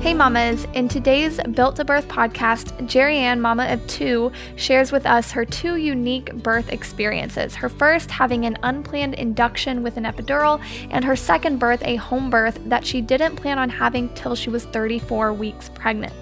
[0.00, 5.04] Hey mamas, in today's Built to Birth podcast, Jerry Ann, mama of two, shares with
[5.04, 7.56] us her two unique birth experiences.
[7.56, 12.30] Her first having an unplanned induction with an epidural, and her second birth, a home
[12.30, 16.12] birth that she didn't plan on having till she was 34 weeks pregnant.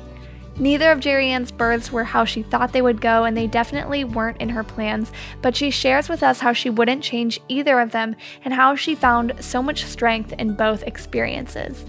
[0.58, 4.04] Neither of Jerry Ann's births were how she thought they would go, and they definitely
[4.04, 5.12] weren't in her plans,
[5.42, 8.94] but she shares with us how she wouldn't change either of them and how she
[8.94, 11.84] found so much strength in both experiences.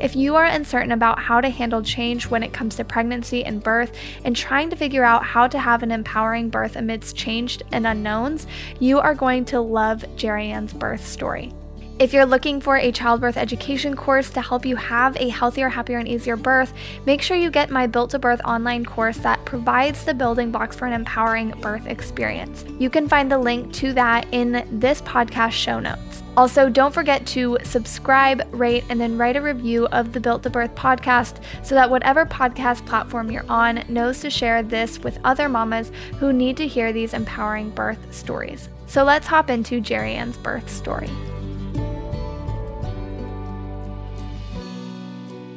[0.00, 3.62] If you are uncertain about how to handle change when it comes to pregnancy and
[3.62, 3.92] birth
[4.24, 8.46] and trying to figure out how to have an empowering birth amidst change and unknowns,
[8.80, 11.52] you are going to love Jerry Ann's birth story.
[11.98, 15.98] If you're looking for a childbirth education course to help you have a healthier, happier,
[15.98, 16.72] and easier birth,
[17.06, 20.74] make sure you get my Built to Birth online course that provides the building blocks
[20.74, 22.64] for an empowering birth experience.
[22.80, 26.21] You can find the link to that in this podcast show notes.
[26.34, 30.50] Also, don't forget to subscribe, rate, and then write a review of the Built to
[30.50, 35.48] Birth podcast so that whatever podcast platform you're on knows to share this with other
[35.50, 38.70] mamas who need to hear these empowering birth stories.
[38.86, 41.10] So let's hop into Jerry Ann's birth story.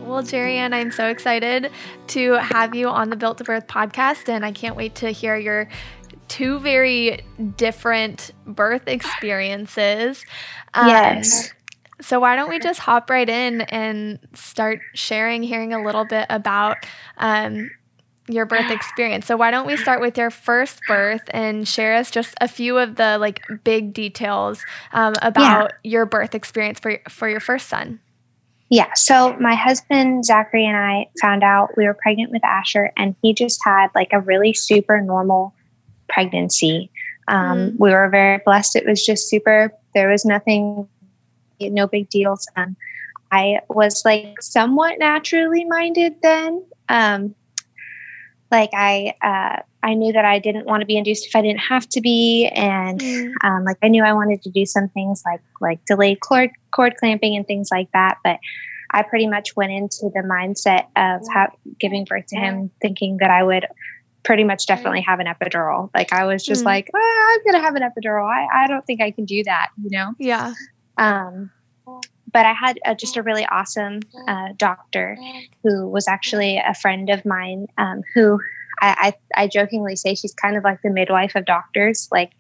[0.01, 1.71] Well, Jerry Ann, I'm so excited
[2.07, 5.35] to have you on the Built to Birth podcast, and I can't wait to hear
[5.35, 5.67] your
[6.27, 7.21] two very
[7.57, 10.23] different birth experiences.
[10.73, 11.51] Um, yes.
[12.01, 16.25] So, why don't we just hop right in and start sharing, hearing a little bit
[16.29, 16.77] about
[17.17, 17.71] um,
[18.27, 19.25] your birth experience?
[19.25, 22.77] So, why don't we start with your first birth and share us just a few
[22.77, 25.89] of the like big details um, about yeah.
[25.89, 28.01] your birth experience for for your first son?
[28.69, 28.91] Yeah.
[28.95, 33.33] So my husband, Zachary, and I found out we were pregnant with Asher, and he
[33.33, 35.53] just had like a really super normal
[36.15, 36.89] pregnancy.
[37.27, 37.75] Um, mm.
[37.77, 38.75] We were very blessed.
[38.77, 40.87] It was just super, there was nothing,
[41.59, 42.47] no big deals.
[42.55, 42.75] Um,
[43.31, 46.63] I was like somewhat naturally minded then.
[46.87, 47.35] Um,
[48.49, 51.59] like I, uh, I knew that I didn't want to be induced if I didn't
[51.59, 53.31] have to be, and mm.
[53.43, 56.95] um, like I knew I wanted to do some things like like delayed cord cord
[56.97, 58.17] clamping and things like that.
[58.23, 58.39] But
[58.91, 63.29] I pretty much went into the mindset of ha- giving birth to him, thinking that
[63.29, 63.65] I would
[64.25, 65.89] pretty much definitely have an epidural.
[65.93, 66.65] Like I was just mm.
[66.65, 68.27] like, oh, I'm gonna have an epidural.
[68.27, 69.69] I I don't think I can do that.
[69.81, 70.13] You know?
[70.19, 70.53] Yeah.
[70.97, 71.51] Um,
[72.31, 75.17] but I had a, just a really awesome uh, doctor
[75.63, 78.39] who was actually a friend of mine um, who
[78.81, 82.09] I, I, I jokingly say she's kind of like the midwife of doctors.
[82.11, 82.31] Like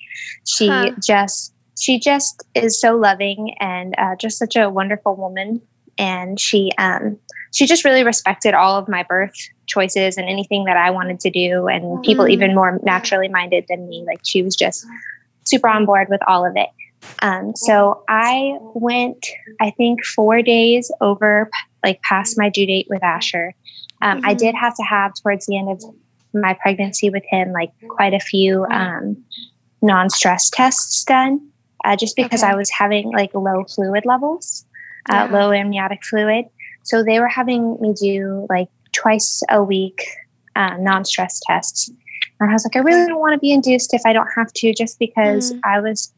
[0.45, 0.91] she huh.
[1.01, 5.61] just she just is so loving and uh, just such a wonderful woman.
[5.97, 7.17] And she um,
[7.53, 9.35] she just really respected all of my birth
[9.67, 12.01] choices and anything that I wanted to do, and mm-hmm.
[12.01, 14.03] people even more naturally minded than me.
[14.05, 14.85] Like she was just
[15.45, 16.69] super on board with all of it.
[17.21, 19.27] Um, so I went,
[19.61, 21.49] I think, four days over,
[21.83, 23.53] like past my due date with Asher.
[24.01, 24.29] Um, mm-hmm.
[24.29, 25.83] I did have to have towards the end of
[26.35, 29.17] my pregnancy with him like quite a few um,
[29.81, 31.47] non-stress tests done
[31.83, 32.51] uh, just because okay.
[32.51, 34.65] i was having like low fluid levels
[35.11, 35.37] uh, yeah.
[35.37, 36.45] low amniotic fluid
[36.83, 40.05] so they were having me do like twice a week
[40.55, 41.89] uh, non-stress tests
[42.39, 44.51] and i was like i really don't want to be induced if i don't have
[44.53, 45.59] to just because mm.
[45.63, 46.13] i was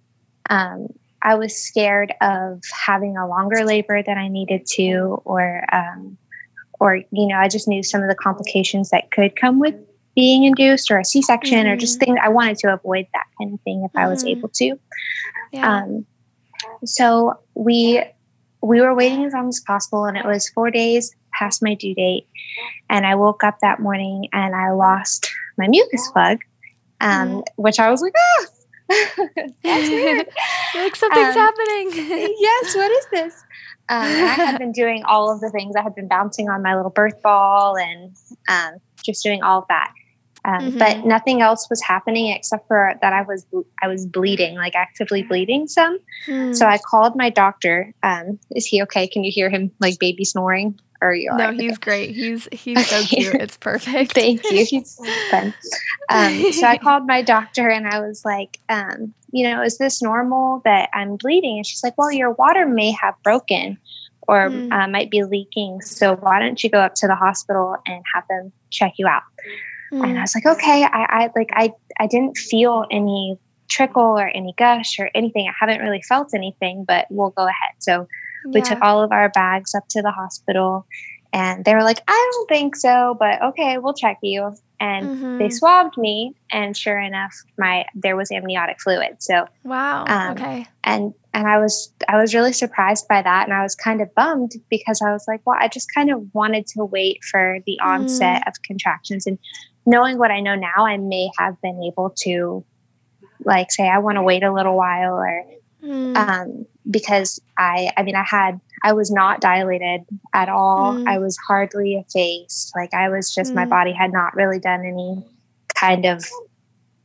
[0.50, 0.88] um,
[1.24, 6.18] i was scared of having a longer labor than i needed to or um,
[6.80, 9.76] or you know i just knew some of the complications that could come with
[10.18, 11.70] being induced or a C-section mm-hmm.
[11.70, 12.14] or just mm-hmm.
[12.14, 14.00] things I wanted to avoid that kind of thing if mm-hmm.
[14.00, 14.40] I was mm-hmm.
[14.40, 14.80] able to.
[15.54, 15.76] Yeah.
[15.76, 16.06] Um,
[16.84, 18.04] so we
[18.62, 21.96] we were waiting as long as possible, and it was four days past my due
[21.96, 22.28] date,
[22.90, 26.40] and I woke up that morning and I lost my mucus plug,
[27.02, 27.62] um, mm-hmm.
[27.62, 28.46] which I was like, ah.
[29.64, 30.28] That's weird.
[30.76, 31.92] like something's um, happening.
[32.40, 33.44] yes, what is this?
[33.90, 35.76] Um, I had been doing all of the things.
[35.76, 38.16] I had been bouncing on my little birth ball and
[38.50, 39.92] um, just doing all of that.
[40.48, 40.78] Um, mm-hmm.
[40.78, 43.46] But nothing else was happening except for that I was
[43.84, 46.00] I was bleeding, like actively bleeding some.
[46.26, 46.56] Mm.
[46.56, 47.94] So I called my doctor.
[48.02, 49.08] Um, is he okay?
[49.08, 50.80] Can you hear him like baby snoring?
[51.02, 52.16] Or you no, he's great.
[52.16, 53.36] He's he's so cute.
[53.36, 54.14] It's perfect.
[54.16, 54.66] Thank you.
[54.66, 55.00] He's
[55.30, 55.54] fun.
[56.10, 60.02] Um, so I called my doctor and I was like, um, you know, is this
[60.02, 61.58] normal that I'm bleeding?
[61.58, 63.78] And she's like, well, your water may have broken
[64.28, 64.72] or mm.
[64.72, 65.82] uh, might be leaking.
[65.82, 69.24] So why don't you go up to the hospital and have them check you out?
[69.92, 70.04] Mm.
[70.04, 73.38] And I was like, okay, I, I like I I didn't feel any
[73.70, 75.48] trickle or any gush or anything.
[75.48, 77.76] I haven't really felt anything, but we'll go ahead.
[77.80, 78.08] So
[78.46, 78.52] yeah.
[78.54, 80.86] we took all of our bags up to the hospital
[81.34, 84.56] and they were like, I don't think so, but okay, we'll check you.
[84.80, 85.38] and mm-hmm.
[85.40, 90.68] they swabbed me and sure enough my there was amniotic fluid so wow um, okay
[90.84, 94.14] and and i was i was really surprised by that and i was kind of
[94.14, 97.80] bummed because i was like well i just kind of wanted to wait for the
[97.80, 98.48] onset mm.
[98.48, 99.40] of contractions and
[99.88, 102.64] knowing what i know now i may have been able to
[103.44, 105.44] like say i want to wait a little while or
[105.84, 106.16] mm.
[106.16, 110.02] um, because i i mean i had I was not dilated
[110.34, 110.94] at all.
[110.94, 111.08] Mm.
[111.08, 112.74] I was hardly effaced.
[112.76, 113.56] Like I was just mm.
[113.56, 115.24] my body had not really done any
[115.76, 116.26] kind of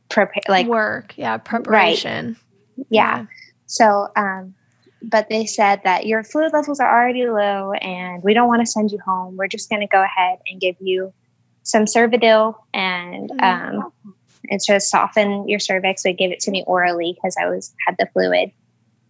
[0.09, 1.13] prepare like work.
[1.17, 2.37] Yeah, preparation.
[2.77, 2.85] Right.
[2.89, 3.17] Yeah.
[3.17, 3.25] yeah.
[3.65, 4.53] So um
[5.01, 8.65] but they said that your fluid levels are already low and we don't want to
[8.65, 9.35] send you home.
[9.35, 11.13] We're just going to go ahead and give you
[11.73, 13.43] some Cervidil and mm.
[13.43, 13.91] um
[14.45, 16.03] it's just soften your cervix.
[16.03, 18.51] They gave it to me orally because I was had the fluid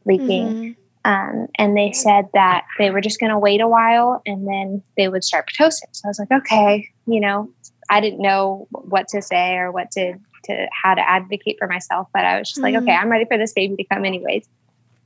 [0.05, 0.47] leaking.
[0.47, 0.71] Mm-hmm.
[1.05, 4.81] Um, and they said that they were just going to wait a while and then
[4.95, 5.89] they would start Pitocin.
[5.91, 7.49] So I was like, okay, you know,
[7.89, 10.13] I didn't know what to say or what to,
[10.45, 12.75] to how to advocate for myself, but I was just mm-hmm.
[12.75, 14.47] like, okay, I'm ready for this baby to come anyways.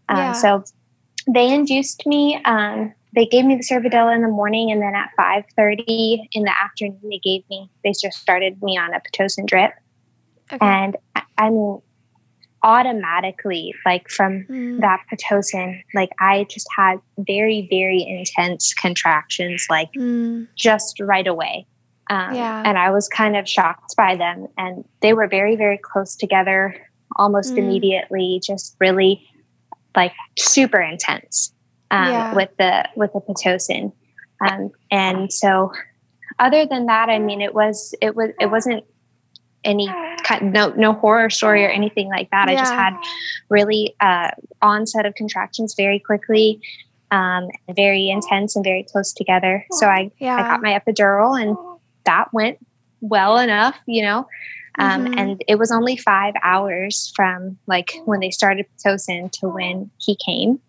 [0.08, 0.32] Um, yeah.
[0.34, 0.64] So
[1.28, 2.40] they induced me.
[2.46, 6.54] Um, they gave me the Cervidil in the morning, and then at 5:30 in the
[6.56, 7.68] afternoon, they gave me.
[7.84, 9.74] They just started me on a pitocin drip,
[10.54, 10.64] okay.
[10.64, 10.96] and
[11.36, 11.82] I mean,
[12.62, 14.80] automatically like from mm.
[14.82, 20.48] that pitocin like i just had very very intense contractions like mm.
[20.58, 21.68] just right away
[22.10, 22.64] um, yeah.
[22.66, 26.76] and i was kind of shocked by them and they were very very close together
[27.16, 27.60] almost mm.
[27.60, 29.24] immediately just really
[29.96, 31.54] like super intense
[31.92, 32.34] um, yeah.
[32.36, 33.92] with the with the pitocin
[34.48, 35.72] um, and so
[36.40, 38.84] other than that i mean it was it was it wasn't
[39.64, 39.88] any
[40.24, 42.48] kind no no horror story or anything like that.
[42.48, 42.54] Yeah.
[42.54, 42.94] I just had
[43.50, 44.32] really uh,
[44.62, 46.62] onset of contractions very quickly,
[47.12, 49.66] um, very intense and very close together.
[49.72, 50.36] So I yeah.
[50.36, 51.58] I got my epidural and
[52.06, 52.58] that went
[53.02, 54.28] well enough, you know.
[54.80, 55.14] Um, mm-hmm.
[55.18, 60.16] And it was only five hours from like when they started Pitocin to when he
[60.24, 60.60] came.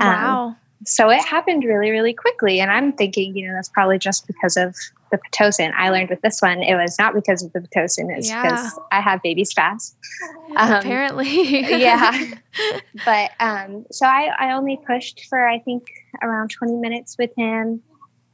[0.00, 0.56] Um, wow.
[0.86, 2.60] So it happened really, really quickly.
[2.60, 4.76] And I'm thinking, you know, that's probably just because of
[5.10, 5.72] the Pitocin.
[5.76, 8.42] I learned with this one, it was not because of the Pitocin, it's yeah.
[8.42, 9.96] because I have babies fast.
[10.56, 11.60] Um, Apparently.
[11.80, 12.34] yeah.
[13.04, 15.86] But um, so I, I only pushed for, I think,
[16.22, 17.82] around 20 minutes with him.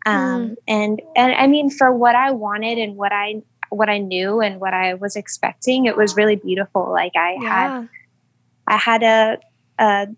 [0.07, 0.57] Um, mm.
[0.67, 4.61] and, and I mean, for what I wanted and what I, what I knew and
[4.61, 6.91] what I was expecting, it was really beautiful.
[6.91, 7.81] Like I yeah.
[7.81, 7.89] had,
[8.67, 9.39] I had a,
[9.79, 10.09] a,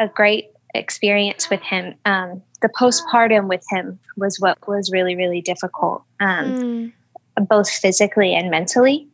[0.00, 1.94] a great experience with him.
[2.04, 6.92] Um, the postpartum with him was what was really, really difficult, um,
[7.38, 7.48] mm.
[7.48, 9.06] both physically and mentally.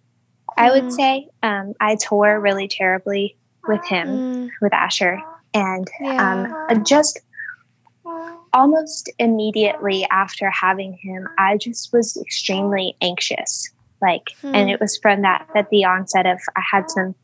[0.56, 0.92] I would mm.
[0.92, 3.36] say um, I tore really terribly
[3.66, 4.50] with him, mm.
[4.60, 5.20] with Asher,
[5.54, 6.66] and yeah.
[6.70, 7.20] um, just
[8.52, 13.70] almost immediately after having him, I just was extremely anxious.
[14.02, 14.68] Like, and hmm.
[14.70, 17.14] it was from that that the onset of I had some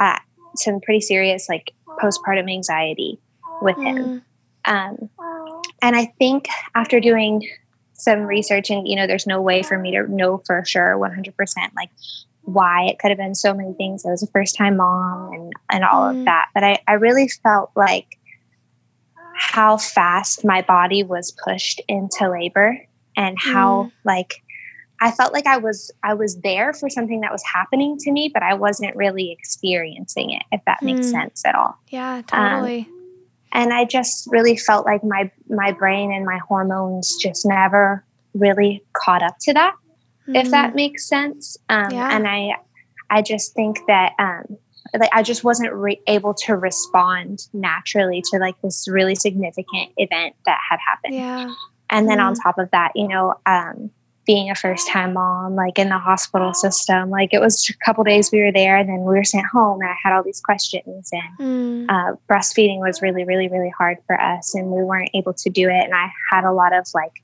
[0.00, 0.18] uh,
[0.56, 1.72] some pretty serious like
[2.02, 3.18] postpartum anxiety
[3.62, 4.22] with him.
[4.66, 4.72] Mm.
[4.72, 5.10] Um,
[5.82, 7.48] and I think after doing
[7.94, 11.34] some research, and you know, there's no way for me to know for sure 100%
[11.76, 11.90] like
[12.42, 14.04] why it could have been so many things.
[14.06, 16.18] I was a first time mom and, and all mm.
[16.18, 16.48] of that.
[16.54, 18.18] But I, I really felt like
[19.34, 22.78] how fast my body was pushed into labor
[23.16, 23.92] and how mm.
[24.04, 24.42] like
[25.00, 28.30] I felt like I was I was there for something that was happening to me,
[28.32, 31.10] but I wasn't really experiencing it, if that makes mm.
[31.10, 31.78] sense at all.
[31.88, 32.80] Yeah, totally.
[32.80, 32.94] Um,
[33.52, 38.84] and I just really felt like my my brain and my hormones just never really
[38.92, 39.74] caught up to that,
[40.22, 40.36] mm-hmm.
[40.36, 41.56] if that makes sense.
[41.68, 42.14] Um, yeah.
[42.14, 42.54] And I
[43.10, 44.58] I just think that um,
[44.98, 50.34] like I just wasn't re- able to respond naturally to like this really significant event
[50.44, 51.14] that had happened.
[51.14, 51.54] Yeah.
[51.90, 52.28] And then mm-hmm.
[52.28, 53.90] on top of that, you know, um,
[54.28, 57.08] being a first time mom, like in the hospital system.
[57.08, 59.80] Like it was a couple days we were there and then we were sent home
[59.80, 61.86] and I had all these questions and mm.
[61.88, 65.70] uh, breastfeeding was really, really, really hard for us and we weren't able to do
[65.70, 65.82] it.
[65.82, 67.22] And I had a lot of like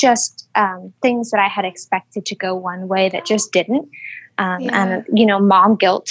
[0.00, 3.88] just um, things that I had expected to go one way that just didn't.
[4.38, 4.84] Um, yeah.
[4.84, 6.10] And, you know, mom guilt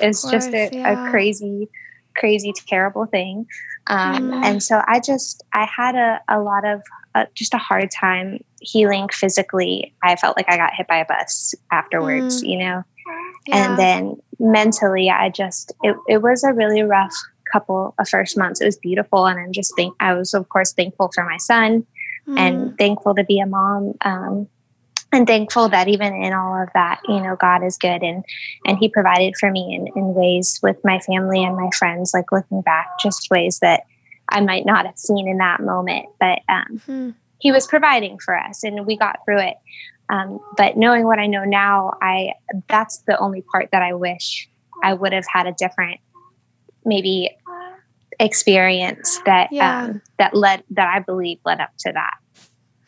[0.00, 1.06] is course, just a, yeah.
[1.06, 1.68] a, crazy,
[2.16, 3.46] crazy, terrible thing.
[3.86, 4.44] Um, mm.
[4.44, 6.82] And so I just, I had a, a lot of
[7.14, 9.94] uh, just a hard time healing physically.
[10.02, 12.48] I felt like I got hit by a bus afterwards, mm.
[12.48, 12.82] you know?
[13.46, 13.70] Yeah.
[13.70, 17.14] And then mentally, I just, it, it was a really rough
[17.52, 18.60] couple of first months.
[18.60, 19.26] It was beautiful.
[19.26, 21.86] And I'm just think I was, of course, thankful for my son
[22.26, 22.38] mm.
[22.38, 23.94] and thankful to be a mom.
[24.00, 24.48] Um,
[25.12, 28.24] and thankful that even in all of that, you know, God is good and
[28.66, 32.32] and He provided for me in, in ways with my family and my friends, like
[32.32, 33.84] looking back, just ways that
[34.28, 36.06] I might not have seen in that moment.
[36.18, 37.10] But um, mm-hmm.
[37.38, 39.56] He was providing for us and we got through it.
[40.08, 42.32] Um, but knowing what I know now, I
[42.68, 44.48] that's the only part that I wish
[44.82, 46.00] I would have had a different,
[46.84, 47.36] maybe
[48.20, 49.84] experience that yeah.
[49.84, 52.14] um, that led that I believe led up to that.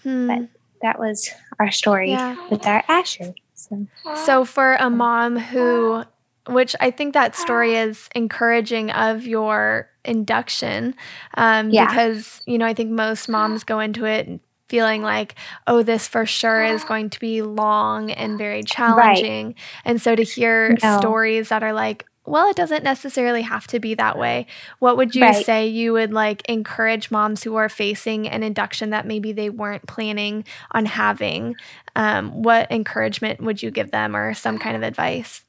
[0.02, 0.26] Hmm.
[0.28, 0.48] But
[0.82, 1.28] that was
[1.58, 2.36] our story yeah.
[2.50, 3.34] with our Asher.
[3.54, 3.86] So.
[4.24, 6.04] so for a mom who
[6.48, 10.94] which I think that story is encouraging of your induction
[11.34, 11.86] um, yeah.
[11.86, 15.34] because you know I think most moms go into it feeling like
[15.66, 19.56] oh this for sure is going to be long and very challenging right.
[19.84, 20.98] and so to hear no.
[20.98, 24.46] stories that are like well, it doesn't necessarily have to be that way.
[24.78, 25.44] What would you right.
[25.44, 29.86] say you would like encourage moms who are facing an induction that maybe they weren't
[29.86, 31.56] planning on having?
[31.96, 35.42] Um, what encouragement would you give them or some kind of advice?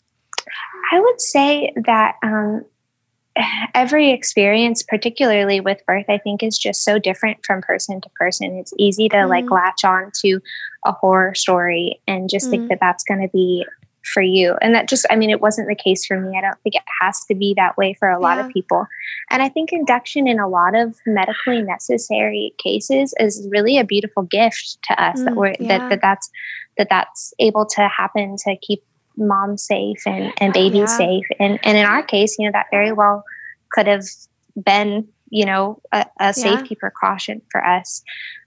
[0.91, 2.65] I would say that um,
[3.73, 8.57] every experience, particularly with birth, I think is just so different from person to person.
[8.57, 9.29] It's easy to mm.
[9.29, 10.39] like latch on to
[10.85, 12.51] a horror story and just mm.
[12.51, 13.65] think that that's going to be
[14.13, 14.55] for you.
[14.61, 16.37] And that just, I mean, it wasn't the case for me.
[16.37, 18.45] I don't think it has to be that way for a lot yeah.
[18.45, 18.87] of people.
[19.29, 24.23] And I think induction in a lot of medically necessary cases is really a beautiful
[24.23, 25.79] gift to us mm, that we're, yeah.
[25.79, 26.29] that, that that's,
[26.77, 28.81] that that's able to happen to keep
[29.19, 30.85] mom safe and, and baby yeah.
[30.85, 31.25] safe.
[31.39, 33.23] And, and in our case, you know, that very well
[33.71, 34.05] could have
[34.63, 38.01] been, you know, a, a safety precaution for us.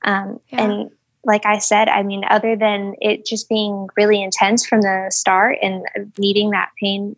[0.05, 0.91] Um, and,
[1.25, 5.57] like I said, I mean, other than it just being really intense from the start
[5.63, 5.85] and
[6.19, 7.15] needing that pain,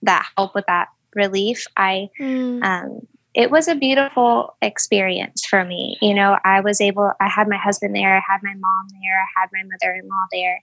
[0.00, 2.64] that help with that relief, I, mm.
[2.64, 5.98] um, it was a beautiful experience for me.
[6.00, 9.20] You know, I was able, I had my husband there, I had my mom there,
[9.20, 10.60] I had my mother in law there.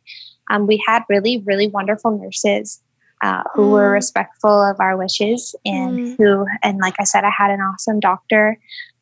[0.49, 2.81] Um, we had really, really wonderful nurses.
[3.23, 3.71] Uh, who mm.
[3.73, 6.17] were respectful of our wishes and mm.
[6.17, 8.57] who and like i said i had an awesome doctor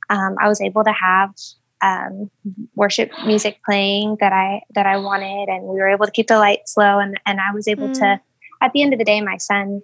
[0.09, 1.33] um, i was able to have
[1.81, 2.29] um,
[2.75, 6.37] worship music playing that I that I wanted, and we were able to keep the
[6.37, 7.99] lights low, and and I was able mm.
[7.99, 8.21] to.
[8.61, 9.81] At the end of the day, my son,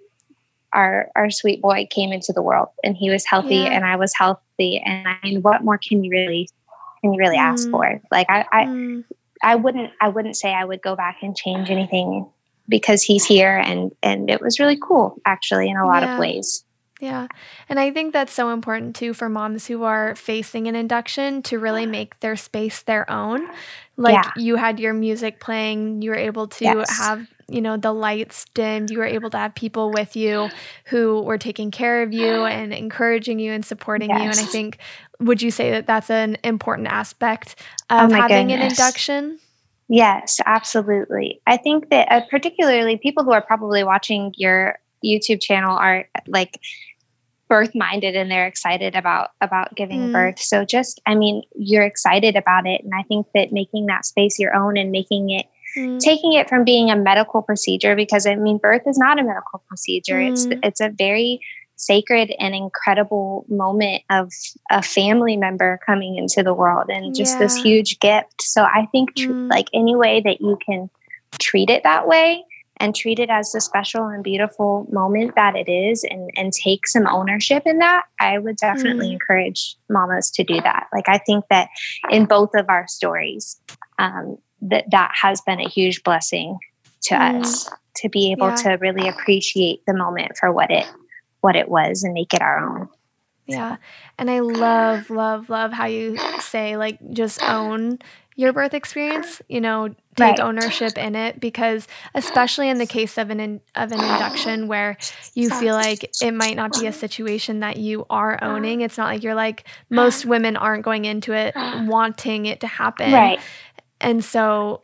[0.72, 3.72] our our sweet boy, came into the world, and he was healthy, yeah.
[3.72, 6.48] and I was healthy, and I mean, what more can you really
[7.00, 7.42] can you really mm.
[7.42, 8.00] ask for?
[8.10, 9.04] Like I I, mm.
[9.42, 12.28] I wouldn't I wouldn't say I would go back and change anything
[12.68, 16.14] because he's here, and and it was really cool actually in a lot yeah.
[16.14, 16.64] of ways.
[17.00, 17.26] Yeah.
[17.68, 21.58] And I think that's so important too for moms who are facing an induction to
[21.58, 23.46] really make their space their own.
[23.98, 24.32] Like yeah.
[24.36, 26.98] you had your music playing, you were able to yes.
[26.98, 30.48] have, you know, the lights dimmed, you were able to have people with you
[30.86, 34.22] who were taking care of you and encouraging you and supporting yes.
[34.22, 34.30] you.
[34.30, 34.78] And I think,
[35.20, 37.56] would you say that that's an important aspect
[37.90, 38.64] oh of oh having goodness.
[38.64, 39.38] an induction?
[39.88, 41.40] Yes, absolutely.
[41.46, 46.58] I think that uh, particularly people who are probably watching your YouTube channel are like
[47.48, 50.12] birth minded and they're excited about about giving mm.
[50.12, 50.38] birth.
[50.38, 54.38] So just I mean, you're excited about it and I think that making that space
[54.38, 55.46] your own and making it
[55.76, 55.98] mm.
[56.00, 59.62] taking it from being a medical procedure because I mean birth is not a medical
[59.68, 60.16] procedure.
[60.16, 60.32] Mm.
[60.32, 61.40] It's it's a very
[61.78, 64.32] sacred and incredible moment of
[64.70, 67.38] a family member coming into the world and just yeah.
[67.40, 68.40] this huge gift.
[68.42, 69.50] So I think tr- mm.
[69.50, 70.88] like any way that you can
[71.38, 72.45] treat it that way
[72.78, 76.86] and treat it as the special and beautiful moment that it is and, and take
[76.86, 79.12] some ownership in that, I would definitely mm.
[79.12, 80.86] encourage mamas to do that.
[80.92, 81.68] Like, I think that
[82.10, 83.58] in both of our stories,
[83.98, 86.58] um, that that has been a huge blessing
[87.02, 87.40] to mm.
[87.40, 88.56] us to be able yeah.
[88.56, 90.86] to really appreciate the moment for what it
[91.40, 92.88] what it was and make it our own.
[93.46, 93.76] Yeah.
[94.18, 98.00] And I love, love, love how you say, like, just own
[98.36, 100.40] your birth experience, you know, take right.
[100.40, 104.96] ownership in it because especially in the case of an in, of an induction where
[105.34, 108.82] you feel like it might not be a situation that you are owning.
[108.82, 111.54] It's not like you're like most women aren't going into it
[111.86, 113.12] wanting it to happen.
[113.12, 113.40] Right.
[114.00, 114.82] And so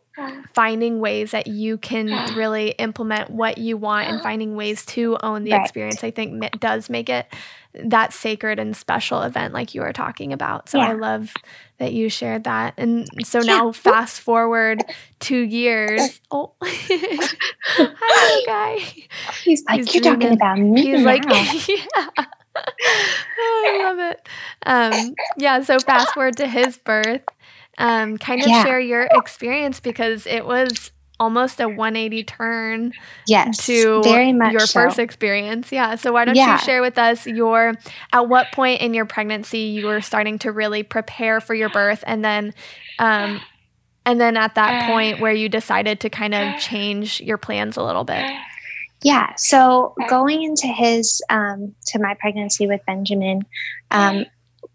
[0.53, 5.43] finding ways that you can really implement what you want and finding ways to own
[5.43, 5.61] the right.
[5.61, 7.25] experience i think does make it
[7.73, 10.69] that sacred and special event like you were talking about.
[10.69, 10.89] So yeah.
[10.89, 11.33] i love
[11.79, 12.75] that you shared that.
[12.77, 14.83] And so now fast forward
[15.19, 16.21] two years.
[16.31, 18.83] Oh hi guy.
[19.43, 21.05] He's like he's you're talking about me he's now.
[21.05, 21.23] like
[21.67, 22.25] yeah.
[22.55, 24.27] Oh, i love it.
[24.65, 27.21] Um yeah so fast forward to his birth
[27.77, 28.63] um, kind of yeah.
[28.63, 32.91] share your experience because it was almost a 180 turn
[33.27, 34.81] yes to very much your so.
[34.81, 36.53] first experience yeah so why don't yeah.
[36.53, 37.73] you share with us your
[38.11, 42.03] at what point in your pregnancy you were starting to really prepare for your birth
[42.07, 42.53] and then
[42.99, 43.39] um
[44.05, 47.83] and then at that point where you decided to kind of change your plans a
[47.83, 48.25] little bit
[49.03, 53.45] yeah so going into his um to my pregnancy with benjamin
[53.91, 54.25] um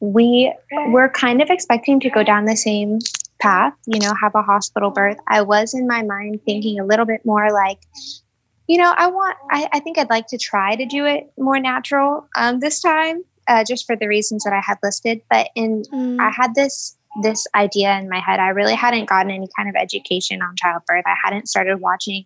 [0.01, 0.53] we
[0.89, 2.99] were kind of expecting to go down the same
[3.41, 7.07] path, you know, have a hospital birth, I was in my mind thinking a little
[7.07, 7.79] bit more like,
[8.67, 11.59] you know, I want, I, I think I'd like to try to do it more
[11.59, 15.23] natural um, this time, uh, just for the reasons that I had listed.
[15.31, 16.21] But in, mm.
[16.21, 18.39] I had this this idea in my head.
[18.39, 21.05] I really hadn't gotten any kind of education on childbirth.
[21.07, 22.25] I hadn't started watching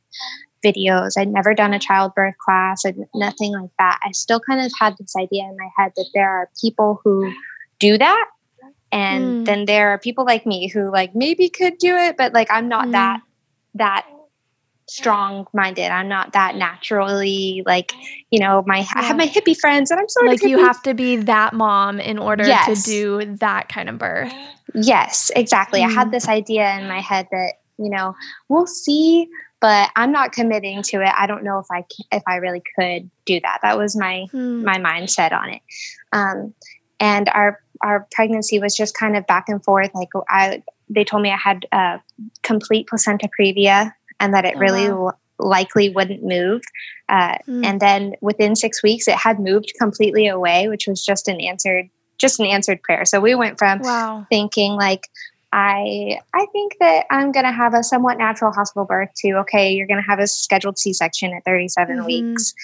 [0.63, 1.13] videos.
[1.17, 4.01] I'd never done a childbirth class, I'd, nothing like that.
[4.05, 7.33] I still kind of had this idea in my head that there are people who
[7.83, 8.27] do that.
[8.93, 9.45] And mm.
[9.45, 12.69] then there are people like me who like maybe could do it, but like I'm
[12.69, 12.93] not mm.
[12.93, 13.21] that
[13.75, 14.07] that
[14.87, 15.91] strong minded.
[15.91, 17.93] I'm not that naturally like,
[18.31, 18.87] you know, my yeah.
[18.97, 20.29] I have my hippie friends and I'm sorry.
[20.29, 22.85] Like you have to be that mom in order yes.
[22.85, 24.33] to do that kind of birth.
[24.75, 25.81] Yes, exactly.
[25.81, 25.87] Mm.
[25.87, 26.13] I had mm.
[26.13, 28.15] this idea in my head that, you know,
[28.49, 29.29] we'll see,
[29.61, 31.13] but I'm not committing to it.
[31.17, 33.61] I don't know if I if I really could do that.
[33.63, 34.63] That was my mm.
[34.63, 35.63] my mindset on it.
[36.13, 36.55] Um,
[37.01, 39.91] and our our pregnancy was just kind of back and forth.
[39.95, 42.01] Like I, they told me I had a
[42.43, 45.07] complete placenta previa and that it oh, really wow.
[45.09, 46.63] l- likely wouldn't move.
[47.09, 47.65] Uh, mm.
[47.65, 51.89] And then within six weeks, it had moved completely away, which was just an answered
[52.19, 53.05] just an answered prayer.
[53.05, 54.27] So we went from wow.
[54.31, 55.09] thinking like,
[55.53, 59.73] I I think that I'm going to have a somewhat natural hospital birth to okay,
[59.73, 62.07] you're going to have a scheduled C-section at 37 mm-hmm.
[62.07, 62.55] weeks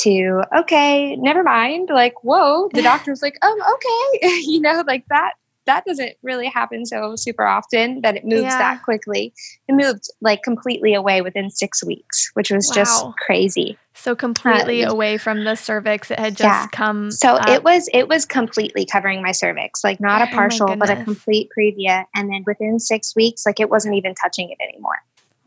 [0.00, 1.90] to okay, never mind.
[1.92, 5.34] Like, whoa, the doctor was like, um, okay, you know, like that
[5.66, 8.58] that doesn't really happen so super often that it moves yeah.
[8.58, 9.32] that quickly.
[9.68, 12.74] It moved like completely away within six weeks, which was wow.
[12.74, 13.78] just crazy.
[13.94, 16.66] So completely um, away from the cervix, it had just yeah.
[16.72, 17.10] come.
[17.10, 17.48] So up.
[17.48, 20.90] it was it was completely covering my cervix, like not a oh partial, oh but
[20.90, 22.04] a complete previa.
[22.14, 24.96] And then within six weeks, like it wasn't even touching it anymore.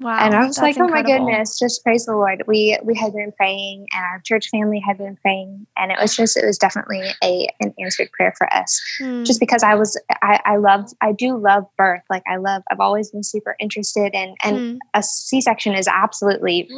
[0.03, 0.17] Wow.
[0.19, 1.13] And I was like, oh incredible.
[1.13, 2.43] my goodness, just praise the Lord.
[2.45, 6.13] We we had been praying and our church family had been praying and it was
[6.13, 8.81] just it was definitely a an answered prayer for us.
[8.99, 9.25] Mm.
[9.25, 12.01] Just because I was I, I love I do love birth.
[12.09, 14.77] Like I love I've always been super interested in and mm.
[14.93, 16.69] a C section is absolutely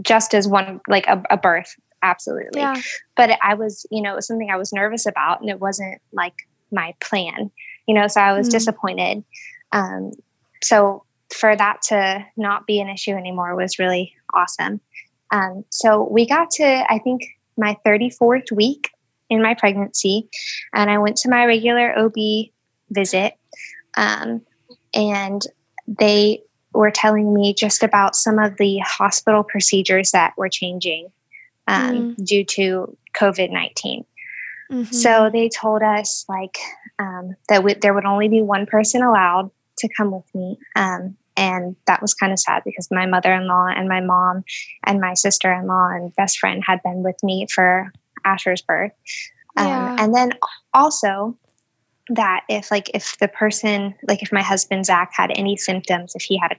[0.00, 1.76] just as one like a, a birth.
[2.02, 2.60] Absolutely.
[2.60, 2.80] Yeah.
[3.14, 6.00] But I was, you know, it was something I was nervous about and it wasn't
[6.12, 6.34] like
[6.72, 7.52] my plan.
[7.86, 8.52] You know, so I was mm.
[8.52, 9.22] disappointed.
[9.70, 10.10] Um
[10.64, 14.80] so for that to not be an issue anymore was really awesome.
[15.30, 17.22] Um, so we got to, I think,
[17.56, 18.90] my 34th week
[19.30, 20.28] in my pregnancy,
[20.74, 22.14] and I went to my regular OB
[22.90, 23.34] visit.
[23.96, 24.42] Um,
[24.94, 25.42] and
[25.86, 26.42] they
[26.72, 31.08] were telling me just about some of the hospital procedures that were changing
[31.66, 32.24] um, mm.
[32.24, 34.04] due to COVID 19.
[34.70, 34.94] Mm-hmm.
[34.94, 36.56] So they told us like
[36.98, 41.16] um, that w- there would only be one person allowed to come with me, um,
[41.36, 44.44] and that was kind of sad because my mother-in-law and my mom
[44.84, 47.92] and my sister-in-law and best friend had been with me for
[48.24, 48.92] asher's birth
[49.56, 49.96] um, yeah.
[49.98, 50.32] and then
[50.74, 51.36] also
[52.08, 56.22] that if like if the person like if my husband zach had any symptoms if
[56.22, 56.56] he had a,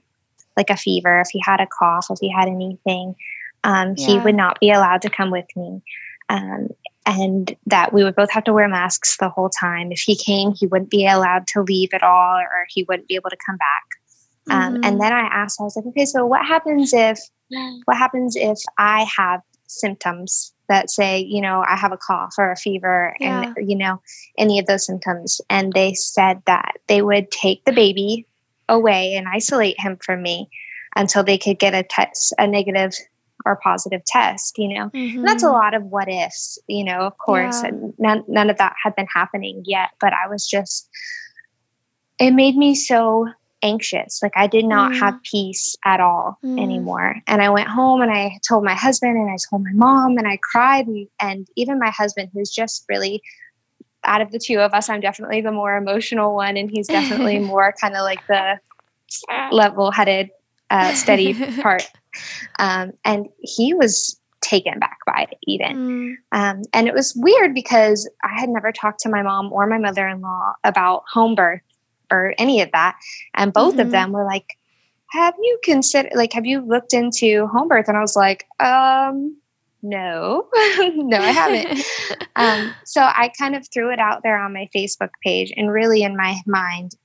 [0.58, 3.16] like a fever if he had a cough if he had anything
[3.64, 4.08] um, yeah.
[4.08, 5.82] he would not be allowed to come with me
[6.30, 6.68] um,
[7.06, 10.54] and that we would both have to wear masks the whole time if he came
[10.54, 13.58] he wouldn't be allowed to leave at all or he wouldn't be able to come
[13.58, 13.84] back
[14.50, 14.84] um, mm-hmm.
[14.84, 17.20] And then I asked, I was like, okay, so what happens if,
[17.86, 22.52] what happens if I have symptoms that say, you know, I have a cough or
[22.52, 23.54] a fever yeah.
[23.56, 24.02] and, you know,
[24.38, 25.40] any of those symptoms?
[25.50, 28.26] And they said that they would take the baby
[28.70, 30.50] away and isolate him from me
[30.96, 32.94] until they could get a test, a negative
[33.46, 34.90] or positive test, you know.
[34.90, 35.24] Mm-hmm.
[35.24, 35.56] that's a mm-hmm.
[35.56, 37.62] lot of what ifs, you know, of course.
[37.62, 37.70] Yeah.
[37.70, 40.90] And none, none of that had been happening yet, but I was just,
[42.20, 43.28] it made me so
[43.64, 44.22] anxious.
[44.22, 45.00] Like I did not mm.
[45.00, 46.62] have peace at all mm.
[46.62, 47.16] anymore.
[47.26, 50.28] And I went home and I told my husband and I told my mom and
[50.28, 50.86] I cried.
[50.86, 53.24] And, and even my husband, who's just really,
[54.04, 56.58] out of the two of us, I'm definitely the more emotional one.
[56.58, 58.60] And he's definitely more kind of like the
[59.52, 60.30] level headed,
[60.70, 61.90] uh, steady part.
[62.60, 65.78] Um, and he was taken back by it even.
[65.78, 66.16] Mm.
[66.34, 69.78] Um, and it was weird because I had never talked to my mom or my
[69.78, 71.62] mother in law about home birth
[72.14, 72.96] or any of that.
[73.34, 73.82] And both mm-hmm.
[73.82, 74.46] of them were like,
[75.12, 77.88] have you considered, like, have you looked into home birth?
[77.88, 79.36] And I was like, um,
[79.82, 80.48] no,
[80.80, 81.86] no, I haven't.
[82.36, 86.04] um, so I kind of threw it out there on my Facebook page and really
[86.04, 86.96] in my mind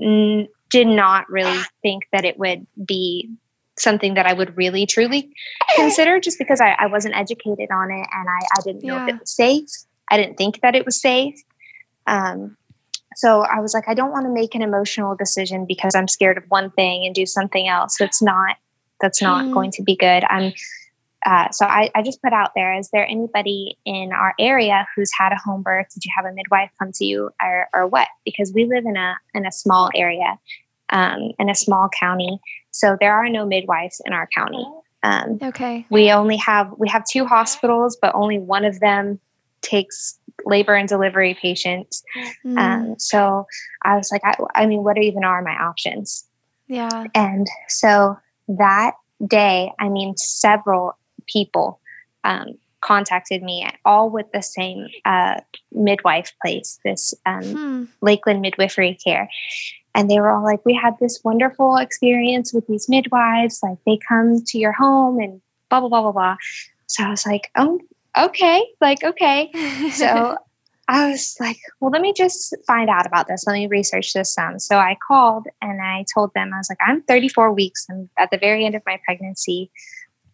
[0.00, 3.30] n- did not really think that it would be
[3.78, 5.32] something that I would really truly
[5.76, 9.04] consider just because I, I wasn't educated on it and I, I didn't know yeah.
[9.04, 9.68] if it was safe.
[10.10, 11.36] I didn't think that it was safe.
[12.06, 12.56] Um,
[13.16, 16.38] so I was like, I don't want to make an emotional decision because I'm scared
[16.38, 18.56] of one thing and do something else that's not
[19.00, 19.52] that's not mm.
[19.52, 20.24] going to be good.
[20.28, 20.52] I'm
[21.26, 25.10] uh, so I, I, just put out there: Is there anybody in our area who's
[25.18, 25.86] had a home birth?
[25.94, 28.08] Did you have a midwife come to you, or, or what?
[28.26, 30.38] Because we live in a in a small area,
[30.90, 32.40] um, in a small county.
[32.72, 34.66] So there are no midwives in our county.
[35.02, 35.86] Um, okay.
[35.90, 39.18] We only have we have two hospitals, but only one of them
[39.62, 42.02] takes labor and delivery patients.
[42.44, 42.58] Mm.
[42.58, 43.46] Um, so
[43.84, 46.26] I was like, I, I mean, what even are my options?
[46.66, 47.04] Yeah.
[47.14, 48.16] And so
[48.48, 48.94] that
[49.26, 51.80] day, I mean, several people
[52.24, 55.40] um, contacted me, all with the same uh,
[55.72, 57.84] midwife place, this um, hmm.
[58.00, 59.28] Lakeland Midwifery Care.
[59.94, 63.60] And they were all like, We had this wonderful experience with these midwives.
[63.62, 66.36] Like, they come to your home and blah, blah, blah, blah, blah.
[66.86, 67.80] So I was like, Oh,
[68.16, 68.64] okay.
[68.80, 69.50] Like, okay.
[69.92, 70.36] so
[70.88, 73.44] I was like, well, let me just find out about this.
[73.46, 74.58] Let me research this some.
[74.58, 77.86] So I called and I told them, I was like, I'm 34 weeks.
[77.90, 79.70] I'm at the very end of my pregnancy.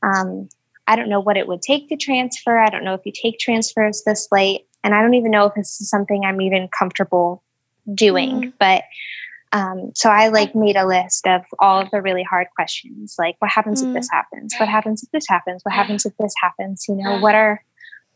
[0.03, 0.49] Um,
[0.88, 2.59] I don't know what it would take to transfer.
[2.59, 4.66] I don't know if you take transfers this late.
[4.83, 7.45] And I don't even know if this is something I'm even comfortable
[7.95, 8.43] doing.
[8.43, 8.53] Mm.
[8.59, 8.83] But
[9.53, 13.37] um, so I like made a list of all of the really hard questions, like
[13.40, 14.55] what happens if this happens?
[14.59, 15.62] What happens if this happens?
[15.64, 16.87] What happens if this happens?
[16.88, 17.61] You know, what are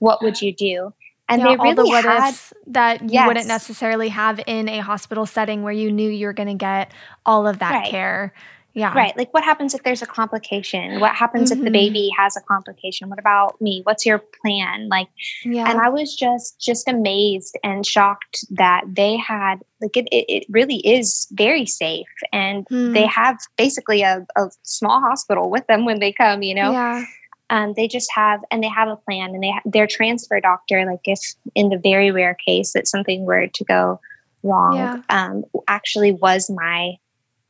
[0.04, 0.92] what would you do?
[1.28, 3.26] And yeah, they really all the what had, ifs that you yes.
[3.26, 6.92] wouldn't necessarily have in a hospital setting where you knew you were going to get
[7.24, 7.90] all of that right.
[7.90, 8.34] care.
[8.74, 8.92] Yeah.
[8.92, 9.16] Right.
[9.16, 10.98] Like what happens if there's a complication?
[11.00, 11.60] What happens mm-hmm.
[11.60, 11.92] if the mm-hmm.
[11.94, 13.08] baby has a complication?
[13.08, 13.82] What about me?
[13.84, 14.88] What's your plan?
[14.88, 15.08] Like
[15.44, 15.70] yeah.
[15.70, 20.46] and I was just just amazed and shocked that they had like it it, it
[20.50, 22.92] really is very safe and mm.
[22.92, 26.72] they have basically a, a small hospital with them when they come, you know.
[26.72, 27.04] Yeah.
[27.50, 31.00] Um, they just have and they have a plan and they their transfer doctor like
[31.04, 31.20] if
[31.54, 34.00] in the very rare case that something were to go
[34.42, 35.02] wrong yeah.
[35.10, 36.96] um, actually was my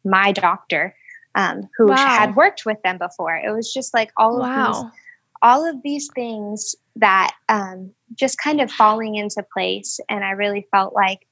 [0.04, 0.94] my doctor
[1.34, 1.96] um, who wow.
[1.96, 3.36] had worked with them before.
[3.36, 4.72] It was just like all of wow.
[4.72, 4.92] these,
[5.42, 10.66] all of these things that um, just kind of falling into place, and I really
[10.70, 11.26] felt like,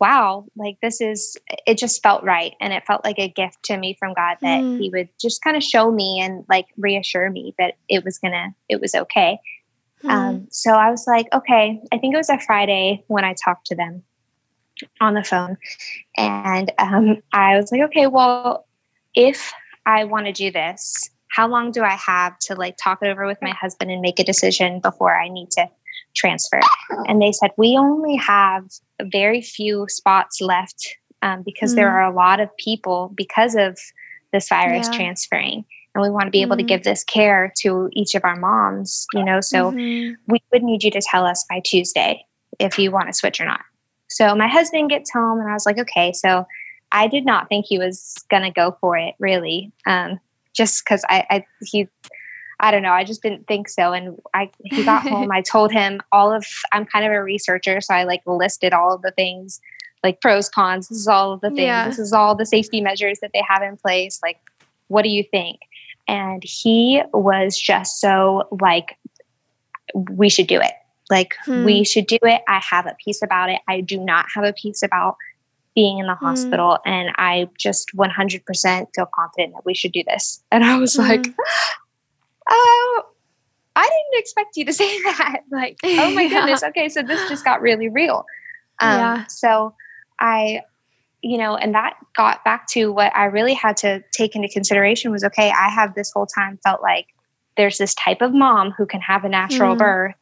[0.00, 1.36] wow, like this is.
[1.66, 4.62] It just felt right, and it felt like a gift to me from God that
[4.62, 4.78] mm.
[4.78, 8.54] He would just kind of show me and like reassure me that it was gonna,
[8.68, 9.38] it was okay.
[10.02, 10.10] Mm.
[10.10, 13.66] Um, so I was like, okay, I think it was a Friday when I talked
[13.68, 14.02] to them
[15.00, 15.56] on the phone.
[16.16, 18.66] And um, I was like, okay, well,
[19.14, 19.52] if
[19.86, 23.26] I want to do this, how long do I have to like talk it over
[23.26, 25.68] with my husband and make a decision before I need to
[26.14, 26.60] transfer?
[27.06, 28.64] And they said, we only have
[29.02, 31.76] very few spots left um, because mm.
[31.76, 33.78] there are a lot of people because of
[34.32, 34.96] this virus yeah.
[34.96, 35.64] transferring.
[35.94, 36.60] And we want to be able mm.
[36.60, 39.40] to give this care to each of our moms, you know.
[39.40, 40.14] So mm-hmm.
[40.26, 42.24] we would need you to tell us by Tuesday
[42.58, 43.60] if you want to switch or not.
[44.08, 46.46] So my husband gets home and I was like, okay, so
[46.92, 49.72] I did not think he was going to go for it really.
[49.86, 50.20] Um,
[50.52, 51.88] just cause I, I, he,
[52.64, 52.92] I don't know.
[52.92, 53.92] I just didn't think so.
[53.92, 55.30] And I, he got home.
[55.30, 57.82] I told him all of, I'm kind of a researcher.
[57.82, 59.60] So I like listed all of the things
[60.02, 60.88] like pros, cons.
[60.88, 61.60] This is all of the things.
[61.60, 61.86] Yeah.
[61.86, 64.18] This is all the safety measures that they have in place.
[64.22, 64.38] Like,
[64.88, 65.60] what do you think?
[66.08, 68.96] And he was just so like,
[70.10, 70.72] we should do it.
[71.10, 71.66] Like, hmm.
[71.66, 72.40] we should do it.
[72.48, 73.60] I have a peace about it.
[73.68, 75.16] I do not have a peace about
[75.74, 76.18] being in the mm.
[76.18, 80.40] hospital and I just 100% feel confident that we should do this.
[80.52, 81.00] And I was mm.
[81.00, 81.34] like,
[82.48, 83.02] oh,
[83.76, 85.40] I didn't expect you to say that.
[85.50, 86.28] Like, oh my yeah.
[86.40, 86.62] goodness.
[86.62, 86.88] Okay.
[86.88, 88.24] So this just got really real.
[88.80, 89.26] Um, yeah.
[89.28, 89.74] So
[90.20, 90.62] I,
[91.22, 95.10] you know, and that got back to what I really had to take into consideration
[95.10, 97.06] was okay, I have this whole time felt like
[97.56, 99.78] there's this type of mom who can have a natural mm.
[99.78, 100.14] birth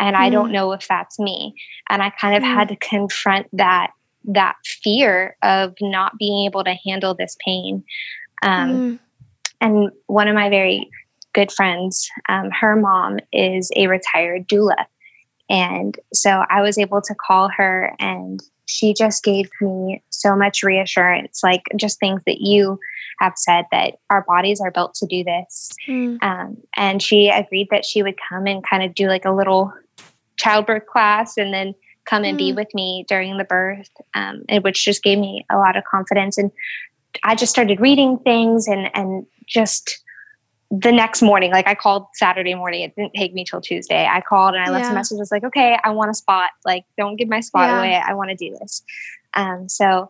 [0.00, 0.54] and I don't mm.
[0.54, 1.54] know if that's me.
[1.88, 2.52] And I kind of mm.
[2.52, 3.90] had to confront that
[4.24, 7.84] that fear of not being able to handle this pain.
[8.42, 8.98] Um, mm.
[9.60, 10.88] And one of my very
[11.32, 14.86] good friends, um, her mom is a retired doula.
[15.48, 20.62] And so I was able to call her, and she just gave me so much
[20.62, 22.78] reassurance like, just things that you
[23.18, 25.70] have said that our bodies are built to do this.
[25.88, 26.22] Mm.
[26.22, 29.72] Um, and she agreed that she would come and kind of do like a little
[30.36, 31.74] childbirth class and then
[32.06, 32.38] come and mm.
[32.38, 36.38] be with me during the birth, um, which just gave me a lot of confidence.
[36.38, 36.50] And
[37.24, 40.02] I just started reading things and and just
[40.70, 42.82] the next morning, like I called Saturday morning.
[42.82, 44.06] It didn't take me till Tuesday.
[44.06, 44.92] I called and I left yeah.
[44.92, 45.16] a message.
[45.16, 46.50] I was like, okay, I want a spot.
[46.64, 47.78] Like, don't give my spot yeah.
[47.78, 47.94] away.
[47.96, 48.82] I want to do this.
[49.34, 50.08] Um, so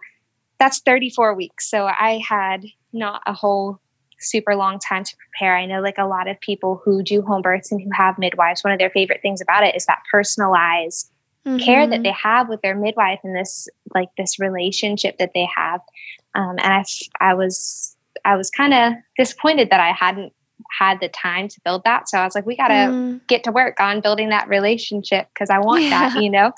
[0.58, 1.70] that's 34 weeks.
[1.70, 3.80] So I had not a whole
[4.18, 5.56] super long time to prepare.
[5.56, 8.62] I know like a lot of people who do home births and who have midwives,
[8.62, 11.10] one of their favorite things about it is that personalized
[11.46, 11.58] mm-hmm.
[11.58, 12.02] care that mm-hmm.
[12.02, 15.80] they have with their midwife and this like this relationship that they have
[16.34, 16.84] um, and I,
[17.20, 20.32] I was i was kind of disappointed that i hadn't
[20.78, 23.20] had the time to build that so i was like we got to mm.
[23.26, 26.10] get to work on building that relationship because i want yeah.
[26.10, 26.52] that you know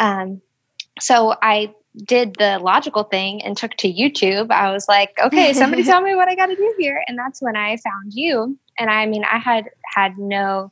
[0.00, 0.40] um,
[1.00, 5.84] so i did the logical thing and took to YouTube, I was like, okay, somebody
[5.84, 7.02] tell me what I got to do here.
[7.06, 8.58] And that's when I found you.
[8.78, 10.70] And I mean, I had had no,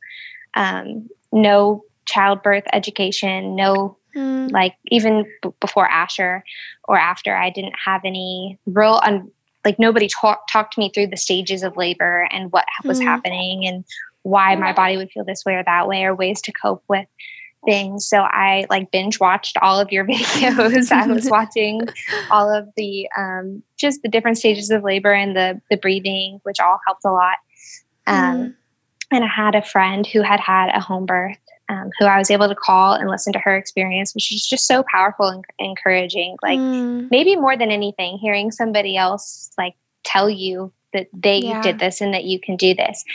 [0.55, 4.51] um, no childbirth education, no, mm.
[4.51, 6.43] like even b- before Asher
[6.85, 9.31] or after, I didn't have any real, un-
[9.65, 13.03] like nobody talked talked to me through the stages of labor and what was mm.
[13.03, 13.85] happening and
[14.23, 17.07] why my body would feel this way or that way or ways to cope with
[17.65, 18.07] things.
[18.07, 20.91] So I like binge watched all of your videos.
[20.91, 21.81] I was watching
[22.29, 26.59] all of the um, just the different stages of labor and the the breathing, which
[26.59, 27.37] all helped a lot.
[28.07, 28.55] Um, mm.
[29.13, 31.37] And I had a friend who had had a home birth,
[31.71, 34.67] um, who I was able to call and listen to her experience, which is just
[34.67, 36.35] so powerful and encouraging.
[36.43, 37.07] Like mm.
[37.09, 41.61] maybe more than anything, hearing somebody else like tell you that they yeah.
[41.61, 43.05] did this and that you can do this.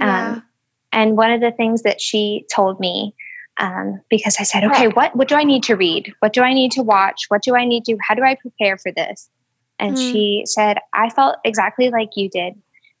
[0.00, 0.32] Yeah.
[0.32, 0.42] Um,
[0.90, 3.14] and one of the things that she told me
[3.58, 6.12] um, because I said, okay, what what do I need to read?
[6.18, 7.26] What do I need to watch?
[7.28, 7.96] What do I need to?
[8.00, 9.28] How do I prepare for this?
[9.78, 10.12] And mm.
[10.12, 12.54] she said, I felt exactly like you did,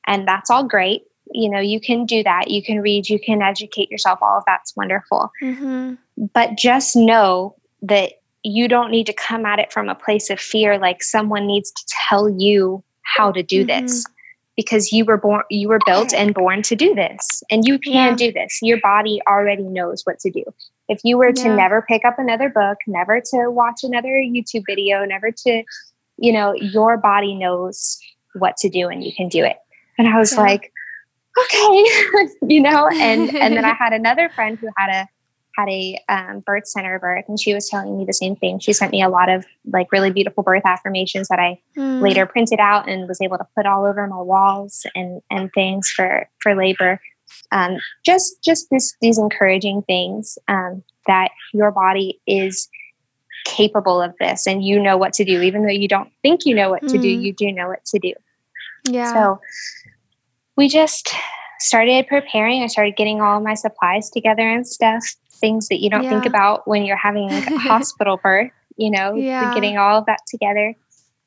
[0.06, 1.04] and that's all great.
[1.34, 2.50] You know, you can do that.
[2.50, 3.08] You can read.
[3.08, 4.18] You can educate yourself.
[4.22, 5.30] All of that's wonderful.
[5.42, 5.94] Mm-hmm.
[6.32, 10.40] But just know that you don't need to come at it from a place of
[10.40, 13.86] fear, like someone needs to tell you how to do mm-hmm.
[13.86, 14.04] this
[14.56, 17.92] because you were born you were built and born to do this and you can
[17.92, 18.14] yeah.
[18.14, 20.44] do this your body already knows what to do
[20.88, 25.04] if you were to never pick up another book never to watch another youtube video
[25.04, 25.62] never to
[26.18, 27.98] you know your body knows
[28.34, 29.56] what to do and you can do it
[29.98, 30.40] and i was yeah.
[30.40, 30.71] like
[31.38, 31.84] okay.
[32.42, 35.08] You know and and then i had another friend who had a
[35.56, 38.58] had a um, birth center birth and she was telling me the same thing.
[38.58, 42.00] She sent me a lot of like really beautiful birth affirmations that i mm.
[42.00, 45.88] later printed out and was able to put all over my walls and and things
[45.94, 47.00] for for labor.
[47.50, 52.68] Um, just just this these encouraging things um, that your body is
[53.44, 55.42] capable of this and you know what to do.
[55.42, 57.02] Even though you don't think you know what to mm.
[57.02, 58.12] do you do know what to do.
[58.88, 59.12] Yeah.
[59.12, 59.40] So
[60.56, 61.14] we just
[61.60, 65.04] started preparing i started getting all my supplies together and stuff
[65.42, 66.10] things that you don't yeah.
[66.10, 69.52] think about when you're having a hospital birth, you know, yeah.
[69.52, 70.74] getting all of that together.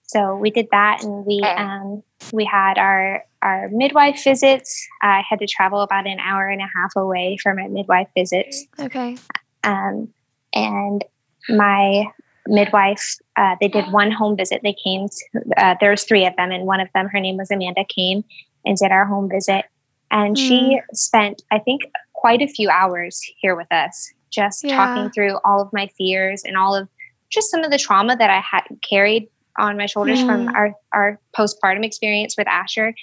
[0.07, 4.87] So we did that and we um, we had our our midwife visits.
[5.03, 8.65] I had to travel about an hour and a half away for my midwife visits.
[8.79, 9.17] Okay.
[9.63, 10.13] Um,
[10.53, 11.03] and
[11.49, 12.05] my
[12.47, 14.61] midwife, uh, they did one home visit.
[14.63, 15.07] They came.
[15.07, 17.83] To, uh, there was three of them, and one of them, her name was Amanda,
[17.83, 18.23] came
[18.65, 19.65] and did our home visit.
[20.11, 20.39] And mm.
[20.39, 21.81] she spent, I think,
[22.13, 24.75] quite a few hours here with us, just yeah.
[24.75, 26.87] talking through all of my fears and all of
[27.29, 30.25] just some of the trauma that I had carried on my shoulders mm.
[30.25, 32.93] from our, our postpartum experience with Asher.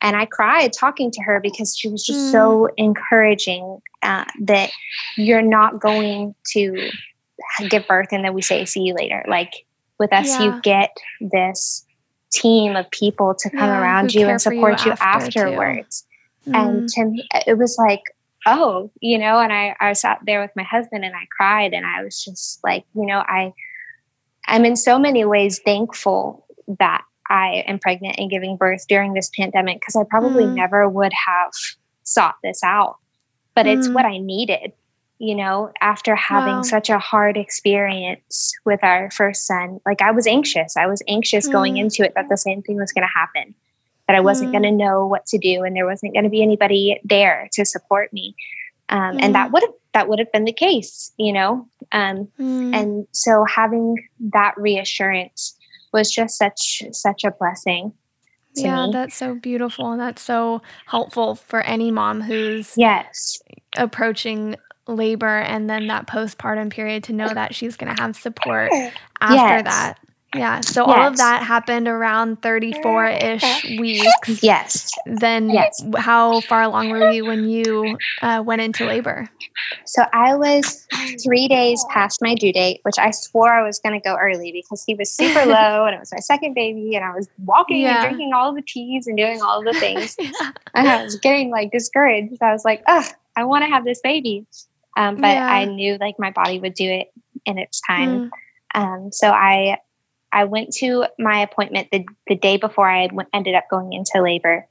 [0.00, 2.32] And I cried talking to her because she was just mm.
[2.32, 4.70] so encouraging uh, that
[5.16, 6.90] you're not going to
[7.68, 9.24] give birth and then we say, see you later.
[9.26, 9.52] Like
[9.98, 10.42] with us, yeah.
[10.42, 11.85] you get this
[12.40, 16.04] team of people to come yeah, around you and support you, you after, afterwards.
[16.46, 18.02] And to me, it was like,
[18.46, 21.84] oh, you know, and I, I sat there with my husband and I cried and
[21.84, 23.52] I was just like, you know, I,
[24.46, 26.46] I'm in so many ways thankful
[26.78, 30.54] that I am pregnant and giving birth during this pandemic because I probably mm.
[30.54, 31.52] never would have
[32.04, 32.96] sought this out.
[33.54, 33.76] But mm.
[33.76, 34.72] it's what I needed,
[35.18, 36.62] you know, after having wow.
[36.62, 39.80] such a hard experience with our first son.
[39.86, 40.76] Like I was anxious.
[40.76, 41.52] I was anxious mm.
[41.52, 43.54] going into it that the same thing was going to happen
[44.06, 44.52] that I wasn't mm.
[44.52, 47.64] going to know what to do and there wasn't going to be anybody there to
[47.64, 48.36] support me.
[48.88, 49.22] Um, mm.
[49.22, 49.52] And that mm.
[49.54, 51.66] would have that would have been the case, you know.
[51.90, 52.74] Um, mm.
[52.74, 53.96] And so having
[54.32, 55.56] that reassurance
[55.92, 57.92] was just such such a blessing.
[58.54, 58.92] yeah, me.
[58.92, 63.40] that's so beautiful and that's so helpful for any mom who's yes
[63.76, 68.70] approaching labor and then that postpartum period to know that she's going to have support
[69.20, 69.64] after yes.
[69.64, 69.98] that.
[70.34, 70.60] Yeah.
[70.60, 70.96] So yes.
[70.96, 74.42] all of that happened around 34 ish weeks.
[74.42, 74.90] Yes.
[75.06, 75.82] Then yes.
[75.96, 79.30] how far along were you when you uh, went into labor?
[79.84, 80.86] So I was
[81.24, 84.52] three days past my due date, which I swore I was going to go early
[84.52, 87.82] because he was super low and it was my second baby and I was walking
[87.82, 88.02] yeah.
[88.02, 90.16] and drinking all the teas and doing all the things.
[90.18, 90.50] yeah.
[90.74, 92.42] And I was getting like discouraged.
[92.42, 94.46] I was like, oh, I want to have this baby.
[94.96, 95.46] Um, but yeah.
[95.46, 97.12] I knew like my body would do it
[97.44, 98.30] in its time.
[98.74, 98.82] Mm.
[98.82, 99.78] Um, so I
[100.32, 104.20] I went to my appointment the, the day before I w- ended up going into
[104.22, 104.66] labor.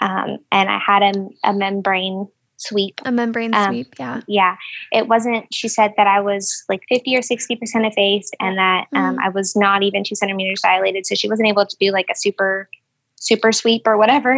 [0.00, 2.28] Um, and I had a, a membrane
[2.58, 3.00] sweep.
[3.04, 4.20] A membrane um, sweep, yeah.
[4.28, 4.56] Yeah.
[4.92, 9.16] It wasn't, she said that I was like 50 or 60% effaced and that um,
[9.16, 9.18] mm.
[9.24, 11.06] I was not even two centimeters dilated.
[11.06, 12.68] So she wasn't able to do like a super,
[13.16, 14.36] super sweep or whatever.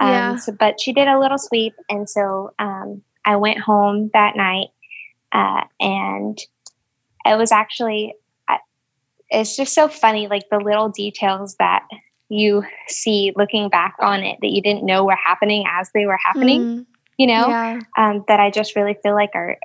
[0.00, 0.36] Um, yeah.
[0.36, 1.74] So, but she did a little sweep.
[1.88, 4.68] And so um, I went home that night
[5.30, 6.38] uh, and
[7.24, 8.14] it was actually
[9.30, 11.86] it's just so funny, like the little details that
[12.28, 16.18] you see looking back on it that you didn't know were happening as they were
[16.24, 16.86] happening, mm.
[17.16, 17.80] you know, yeah.
[17.96, 19.58] um, that I just really feel like are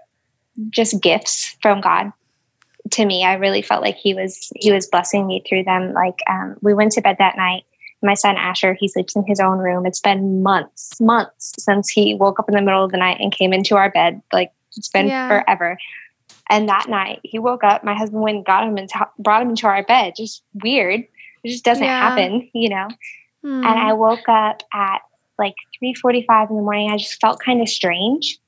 [0.70, 2.12] just gifts from God
[2.92, 3.24] to me.
[3.24, 5.94] I really felt like he was, he was blessing me through them.
[5.94, 7.64] Like, um, we went to bed that night.
[8.04, 9.86] My son Asher, he sleeps in his own room.
[9.86, 13.32] It's been months, months since he woke up in the middle of the night and
[13.32, 14.22] came into our bed.
[14.32, 15.28] Like it's been yeah.
[15.30, 15.78] forever.
[16.50, 19.42] And that night he woke up, my husband went and got him and t- brought
[19.42, 20.14] him into our bed.
[20.18, 21.02] Just weird.
[21.44, 22.10] It just doesn't yeah.
[22.10, 22.88] happen, you know?
[23.42, 23.66] Hmm.
[23.66, 25.00] And I woke up at
[25.38, 26.92] like 3.45 in the morning.
[26.92, 28.40] I just felt kind of strange.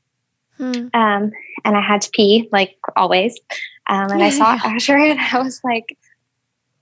[0.58, 0.88] Hmm.
[0.94, 1.32] Um,
[1.64, 3.40] and I had to pee like always.
[3.88, 5.98] Um, and I saw Asher and I was like,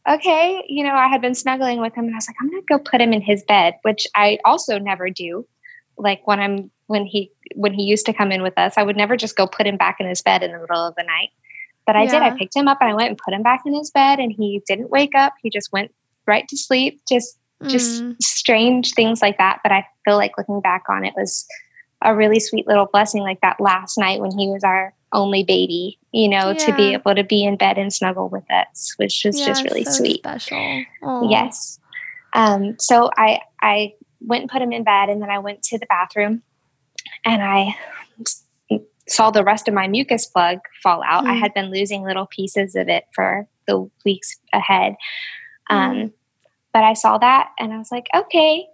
[0.07, 2.61] okay, you know, I had been snuggling with him and I was like, I'm going
[2.61, 5.47] to go put him in his bed, which I also never do.
[5.97, 8.97] Like when I'm when he when he used to come in with us, I would
[8.97, 11.29] never just go put him back in his bed in the middle of the night.
[11.85, 12.11] But I yeah.
[12.11, 12.21] did.
[12.21, 14.31] I picked him up and I went and put him back in his bed and
[14.31, 15.33] he didn't wake up.
[15.41, 15.91] He just went
[16.25, 17.01] right to sleep.
[17.07, 17.69] Just mm.
[17.69, 19.59] just strange things like that.
[19.63, 21.45] But I feel like looking back on it was
[22.01, 25.99] a really sweet little blessing like that last night when he was our only baby,
[26.11, 26.65] you know, yeah.
[26.65, 29.63] to be able to be in bed and snuggle with us, which was yeah, just
[29.63, 30.19] really so sweet.
[30.19, 30.83] Special.
[31.03, 31.31] Aww.
[31.31, 31.79] Yes.
[32.33, 35.77] Um, so I I went and put him in bed and then I went to
[35.77, 36.41] the bathroom
[37.25, 37.75] and I
[39.07, 41.25] saw the rest of my mucus plug fall out.
[41.25, 41.29] Mm.
[41.29, 41.39] I hmm.
[41.39, 44.95] had been losing little pieces of it for the weeks ahead.
[45.69, 46.13] Um, mm.
[46.73, 48.65] But I saw that and I was like, okay.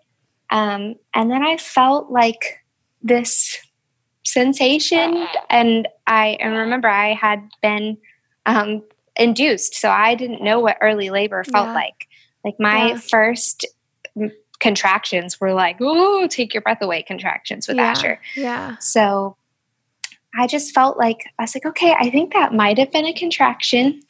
[0.52, 2.63] Um, and then I felt like
[3.02, 3.58] this
[4.31, 5.27] sensation.
[5.49, 7.97] And I and remember I had been
[8.45, 8.83] um,
[9.15, 9.75] induced.
[9.75, 11.73] So I didn't know what early labor felt yeah.
[11.73, 12.07] like.
[12.43, 12.97] Like my yeah.
[12.97, 13.65] first
[14.59, 18.21] contractions were like, oh, take your breath away contractions with yeah, Asher.
[18.35, 18.77] Yeah.
[18.77, 19.35] So
[20.37, 23.13] I just felt like, I was like, okay, I think that might have been a
[23.13, 24.01] contraction.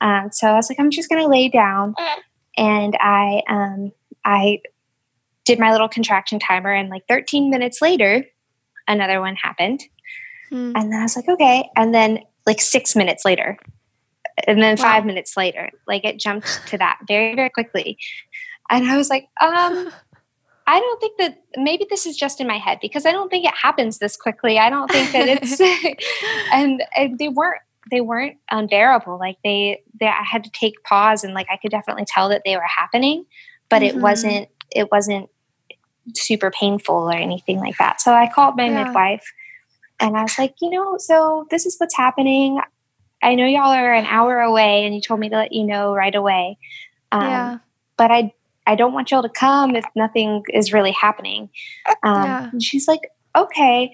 [0.00, 1.94] Um, so I was like, I'm just going to lay down.
[2.56, 3.92] And I, um,
[4.24, 4.60] I
[5.44, 6.72] did my little contraction timer.
[6.72, 8.24] And like 13 minutes later,
[8.88, 9.82] another one happened.
[10.50, 10.72] Hmm.
[10.76, 11.68] And then I was like, okay.
[11.76, 13.58] And then like six minutes later,
[14.46, 14.82] and then wow.
[14.82, 17.98] five minutes later, like it jumped to that very, very quickly.
[18.70, 19.90] And I was like, um,
[20.66, 23.44] I don't think that maybe this is just in my head because I don't think
[23.44, 24.58] it happens this quickly.
[24.58, 25.60] I don't think that it's
[26.52, 29.18] and, and, they weren't they weren't unbearable.
[29.18, 32.42] Like they they I had to take pause and like I could definitely tell that
[32.44, 33.24] they were happening,
[33.68, 33.98] but mm-hmm.
[33.98, 35.28] it wasn't it wasn't
[36.14, 38.00] super painful or anything like that.
[38.00, 38.84] So I called my yeah.
[38.84, 39.24] midwife
[40.00, 42.60] and I was like, you know, so this is what's happening.
[43.22, 45.94] I know y'all are an hour away and you told me to let you know
[45.94, 46.58] right away.
[47.12, 47.58] Um, yeah.
[47.96, 48.32] But I
[48.66, 51.50] I don't want y'all to come if nothing is really happening.
[52.04, 52.50] Um, yeah.
[52.60, 53.00] she's like,
[53.36, 53.92] okay,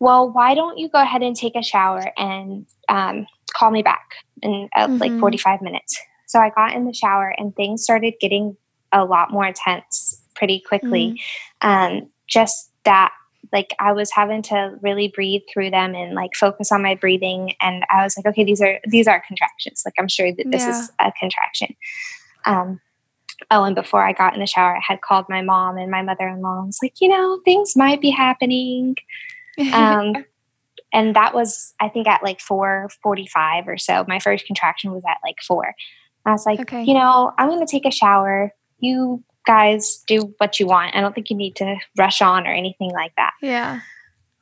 [0.00, 4.16] well, why don't you go ahead and take a shower and um, call me back
[4.42, 4.98] in uh, mm-hmm.
[4.98, 5.98] like 45 minutes?
[6.26, 8.56] So I got in the shower and things started getting
[8.92, 10.05] a lot more intense
[10.36, 11.20] pretty quickly.
[11.62, 11.68] Mm-hmm.
[11.68, 13.12] Um, just that,
[13.52, 17.54] like, I was having to really breathe through them and like focus on my breathing.
[17.60, 19.82] And I was like, okay, these are these are contractions.
[19.84, 20.70] Like, I'm sure that this yeah.
[20.70, 21.74] is a contraction.
[22.44, 22.80] Um,
[23.50, 26.02] oh, and before I got in the shower, I had called my mom and my
[26.02, 26.62] mother in law.
[26.62, 28.96] I was like, you know, things might be happening.
[29.72, 30.24] Um,
[30.92, 34.04] and that was, I think, at like 4:45 or so.
[34.08, 35.74] My first contraction was at like four.
[36.24, 36.82] I was like, okay.
[36.82, 38.52] you know, I'm going to take a shower.
[38.80, 40.94] You guys do what you want.
[40.94, 43.32] I don't think you need to rush on or anything like that.
[43.40, 43.80] Yeah.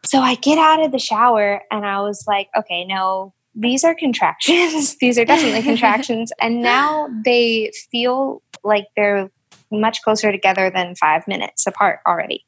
[0.05, 3.95] So I get out of the shower and I was like, okay, no, these are
[3.95, 4.97] contractions.
[5.01, 6.33] these are definitely contractions.
[6.41, 9.31] And now they feel like they're
[9.71, 12.45] much closer together than five minutes apart already.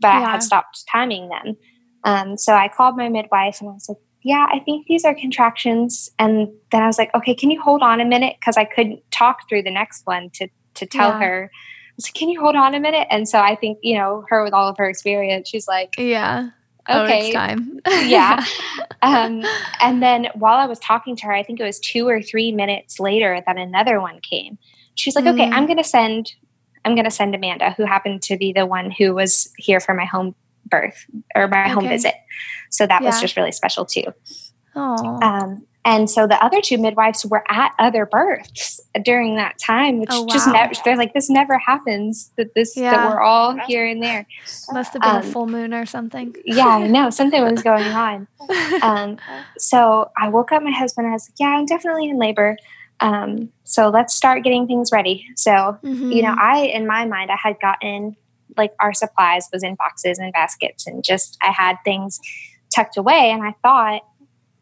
[0.00, 0.18] But yeah.
[0.18, 1.56] I had stopped timing them.
[2.04, 5.14] Um, so I called my midwife and I was like, yeah, I think these are
[5.14, 6.10] contractions.
[6.18, 8.36] And then I was like, okay, can you hold on a minute?
[8.40, 11.20] Because I couldn't talk through the next one to to tell yeah.
[11.20, 11.50] her.
[11.96, 13.08] I was like, can you hold on a minute?
[13.10, 16.50] And so I think, you know, her with all of her experience, she's like, yeah
[16.88, 17.30] okay.
[17.30, 17.80] Oh, time.
[17.86, 18.44] yeah.
[19.02, 19.44] Um,
[19.80, 22.50] and then while I was talking to her, I think it was two or three
[22.50, 24.58] minutes later that another one came.
[24.96, 25.34] She's like, mm.
[25.34, 26.32] okay, I'm going to send,
[26.84, 29.94] I'm going to send Amanda, who happened to be the one who was here for
[29.94, 31.06] my home birth
[31.36, 31.72] or my okay.
[31.72, 32.14] home visit.
[32.70, 33.06] So that yeah.
[33.06, 34.12] was just really special too.
[34.74, 35.18] Oh.
[35.22, 40.08] Um, and so the other two midwives were at other births during that time, which
[40.10, 40.26] oh, wow.
[40.26, 42.90] just never, they're like, this never happens that this, yeah.
[42.90, 44.26] that we're all here and there.
[44.72, 46.34] Must have been um, a full moon or something.
[46.44, 48.26] yeah, I know something was going on.
[48.82, 49.18] Um,
[49.58, 52.56] so I woke up my husband and I was like, yeah, I'm definitely in labor.
[52.98, 55.24] Um, so let's start getting things ready.
[55.36, 56.10] So, mm-hmm.
[56.10, 56.40] you know, mm-hmm.
[56.40, 58.16] I, in my mind, I had gotten
[58.56, 62.18] like our supplies was in boxes and baskets and just, I had things
[62.74, 64.02] tucked away and I thought,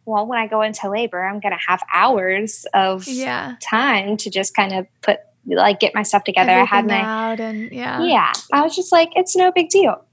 [0.07, 3.57] well, when I go into labor, I'm going to have hours of yeah.
[3.62, 6.50] time to just kind of put like get my stuff together.
[6.52, 8.02] Everything I had my out and yeah.
[8.02, 8.32] yeah.
[8.52, 10.05] I was just like, it's no big deal.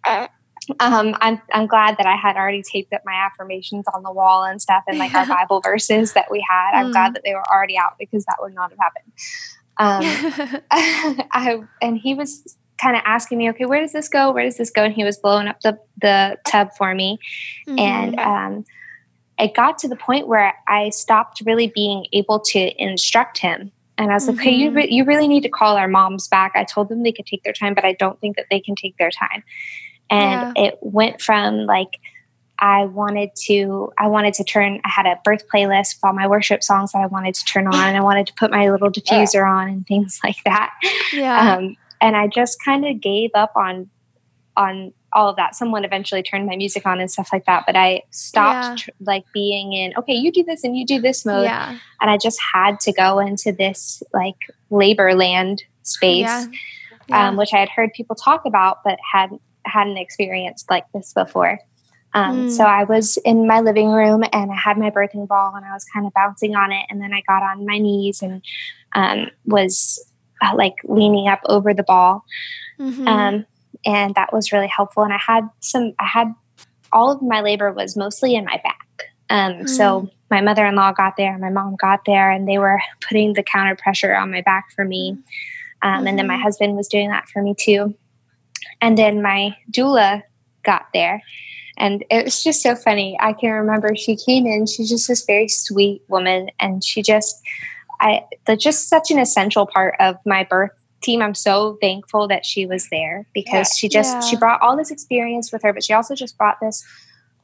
[0.80, 4.44] Um, I'm I'm glad that I had already taped up my affirmations on the wall
[4.44, 6.74] and stuff, and like our Bible verses that we had.
[6.80, 6.92] I'm Mm.
[6.92, 9.12] glad that they were already out because that would not have happened.
[9.78, 10.62] Um,
[11.32, 14.32] I and he was kind of asking me, okay, where does this go?
[14.32, 14.84] Where does this go?
[14.84, 17.18] And he was blowing up the the tub for me,
[17.68, 18.26] and Mhm.
[18.26, 18.66] um,
[19.42, 23.72] it got to the point where I stopped really being able to instruct him.
[23.98, 26.54] And I was like, okay, you, re- you really need to call our moms back.
[26.56, 28.76] I told them they could take their time, but I don't think that they can
[28.76, 29.44] take their time.
[30.10, 32.00] And it went from like,
[32.60, 36.28] I wanted to, I wanted to turn, I had a birth playlist with all my
[36.28, 37.76] worship songs that I wanted to turn on.
[37.76, 40.72] And I wanted to put my little diffuser on and things like that
[41.14, 41.56] yeah.
[41.56, 43.90] um, and I just kind of gave up on
[44.58, 45.56] on all of that.
[45.56, 48.76] Someone eventually turned my music on and stuff like that, but I stopped Yeah.
[48.86, 51.78] tr- like being in okay, you do this and you do this mode, yeah.
[52.02, 54.38] and I just had to go into this like
[54.70, 56.48] labor land space,
[57.10, 57.28] Yeah.
[57.30, 61.60] Um, which I had heard people talk about, but hadn't, hadn't experienced like this before.
[62.14, 62.52] Um, Mm.
[62.52, 65.74] So I was in my living room and I had my birthing ball and I
[65.74, 68.42] was kind of bouncing on it, and then I got on my knees and
[68.96, 70.04] um, was
[70.42, 72.24] uh, like leaning up over the ball,
[72.80, 73.08] Mhm.
[73.08, 73.46] um,
[73.86, 75.04] and that was really helpful.
[75.04, 76.34] And I had some, I had
[76.92, 78.78] all of my labor was mostly in my back.
[79.30, 82.80] Um, So my mother in law got there, my mom got there, and they were
[83.08, 85.18] putting the counter pressure on my back for me.
[85.82, 86.42] Um, And then my Mhm.
[86.44, 87.96] husband was doing that for me too.
[88.82, 90.24] And then my doula
[90.64, 91.22] got there.
[91.78, 93.18] And it was just so funny.
[93.20, 97.42] I can remember she came in, she's just this very sweet woman, and she just,
[98.00, 98.24] I,
[98.58, 100.72] just such an essential part of my birth
[101.02, 101.22] team.
[101.22, 105.52] I'm so thankful that she was there because she just, she brought all this experience
[105.52, 106.84] with her, but she also just brought this,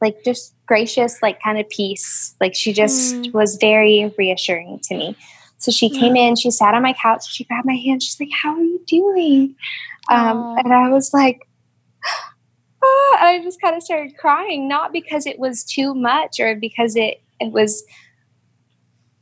[0.00, 2.34] like, just gracious, like, kind of peace.
[2.40, 3.32] Like, she just Mm.
[3.34, 5.16] was very reassuring to me.
[5.58, 8.28] So she came in, she sat on my couch, she grabbed my hand, she's like,
[8.42, 9.56] How are you doing?
[10.08, 11.40] Um, and I was like,
[12.82, 16.94] "Ah," I just kind of started crying, not because it was too much or because
[16.96, 17.84] it it was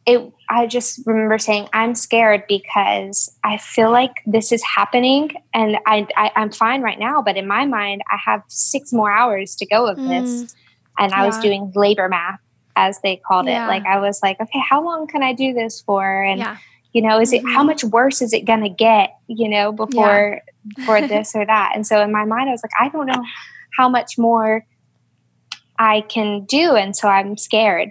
[0.06, 5.78] it I just remember saying I'm scared because I feel like this is happening and
[5.86, 9.56] I, I I'm fine right now, but in my mind I have six more hours
[9.56, 10.54] to go of this.
[10.98, 12.38] And I was doing labor math
[12.76, 13.64] as they called Yeah.
[13.66, 13.68] it.
[13.68, 16.22] Like I was like, okay, how long can I do this for?
[16.22, 16.56] And yeah.
[16.92, 17.66] you know is it how Mhm.
[17.66, 20.40] much worse is it going to get you know before
[20.86, 23.22] for this or that and so in my mind i was like i don't know
[23.76, 24.64] how much more
[25.78, 27.90] i can do and so i'm scared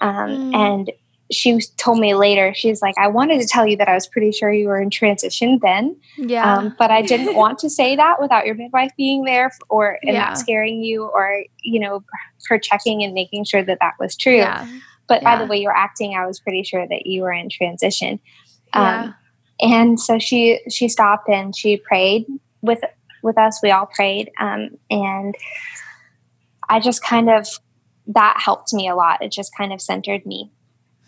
[0.00, 0.54] um, Mm.
[0.54, 0.92] and
[1.32, 4.30] she told me later she's like i wanted to tell you that i was pretty
[4.30, 6.56] sure you were in transition then Yeah.
[6.58, 10.12] um, but i didn't want to say that without your midwife being there or and
[10.14, 10.26] Yeah.
[10.26, 12.04] not scaring you or you know
[12.48, 14.68] her checking and making sure that that was true yeah.
[15.08, 17.48] but by the way you were acting i was pretty sure that you were in
[17.48, 18.20] transition
[18.74, 19.02] Yeah.
[19.02, 19.14] um,
[19.60, 22.26] and so she she stopped and she prayed
[22.62, 22.80] with
[23.22, 25.34] with us we all prayed um, and
[26.68, 27.46] i just kind of
[28.06, 30.52] that helped me a lot it just kind of centered me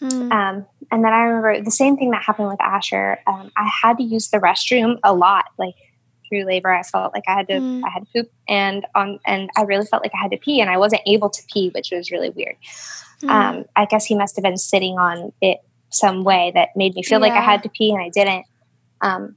[0.00, 0.30] Hmm.
[0.32, 3.96] um, and then i remember the same thing that happened with asher um, i had
[3.98, 5.74] to use the restroom a lot like
[6.28, 7.82] through labor i felt like i had to Mm.
[7.84, 10.60] i had to poop and on and i really felt like i had to pee
[10.60, 12.56] and i wasn't able to pee which was really weird
[13.20, 13.30] Hmm.
[13.30, 15.58] um, I guess he must have been sitting on it
[15.90, 18.46] some way that made me feel like I had to pee and I didn't.
[19.00, 19.34] Um,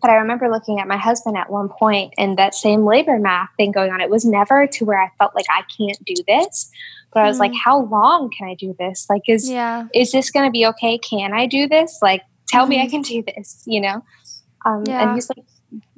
[0.00, 3.48] but I remember looking at my husband at one point and that same labor math
[3.56, 4.00] thing going on.
[4.00, 6.70] It was never to where I felt like I can't do this,
[7.12, 7.58] but I was like, Mm.
[7.64, 9.06] how long can I do this?
[9.10, 9.86] Like, is yeah.
[9.94, 10.98] is this going to be okay?
[10.98, 11.98] Can I do this?
[12.02, 12.90] Like, tell me I Mhm.
[12.90, 13.62] can do this.
[13.66, 14.04] You know.
[14.66, 15.02] Um, Yeah.
[15.02, 15.44] And he's like,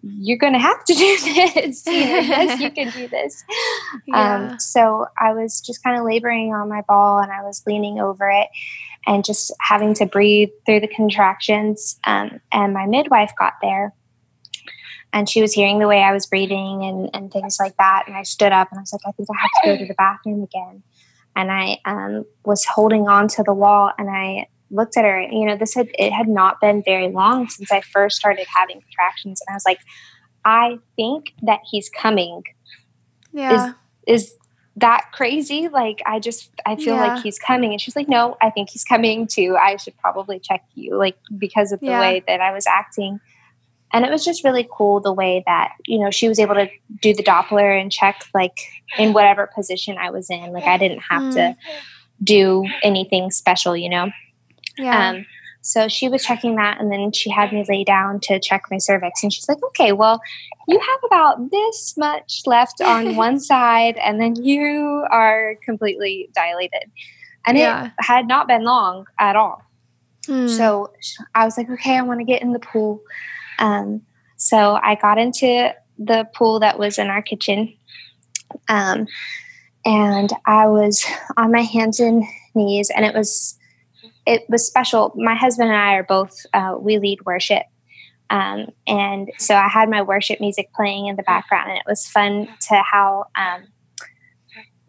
[0.03, 1.17] you're going to have to do
[1.55, 1.87] this.
[1.87, 3.45] you know, yes, you can do this.
[4.07, 4.35] Yeah.
[4.53, 8.01] Um, so I was just kind of laboring on my ball and I was leaning
[8.01, 8.49] over it
[9.07, 11.99] and just having to breathe through the contractions.
[12.07, 13.93] Um, and my midwife got there
[15.13, 18.05] and she was hearing the way I was breathing and, and things like that.
[18.07, 19.87] And I stood up and I was like, I think I have to go to
[19.87, 20.83] the bathroom again.
[21.35, 25.21] And I um, was holding on to the wall and I looked at her.
[25.21, 28.81] You know, this had it had not been very long since I first started having
[28.81, 29.79] contractions, and I was like,
[30.45, 32.43] I think that he's coming
[33.33, 33.73] yeah.
[34.07, 34.35] is
[34.77, 35.69] that crazy?
[35.69, 37.15] Like, I just, I feel Yeah.
[37.15, 37.73] like he's coming.
[37.73, 39.57] And she's like, no, I think he's coming too.
[39.61, 42.01] I should probably check you, like, because of the Yeah.
[42.01, 43.21] way that I was acting.
[43.93, 46.69] And it was just really cool the way that, you know, she was able to
[47.01, 48.59] do the Doppler and check, like,
[48.99, 50.53] in whatever position I was in.
[50.53, 51.57] Like, I didn't have to
[52.23, 54.11] do anything special, you know?
[54.79, 55.11] yeah.
[55.11, 55.27] Um,
[55.65, 58.79] so she was checking that, and then she had me lay down to check my
[58.79, 59.23] cervix.
[59.23, 60.21] And she's like, "Okay, well,
[60.67, 66.91] you have about this much left on one side, and then you are completely dilated."
[67.47, 67.87] And yeah.
[67.87, 69.63] it had not been long at all.
[70.27, 70.49] Hmm.
[70.49, 70.93] So
[71.35, 73.01] I was like, okay, I want to get in the pool.
[73.59, 74.03] Um,
[74.37, 77.75] so I got into the pool that was in our kitchen.
[78.69, 79.07] Um,
[79.85, 81.05] and I was
[81.37, 82.25] on my hands and
[82.55, 83.59] knees, and it was
[84.27, 85.13] it was special.
[85.17, 87.65] My husband and I are both uh, we lead worship,
[88.31, 92.07] um, and so I had my worship music playing in the background, and it was
[92.07, 93.67] fun to how um,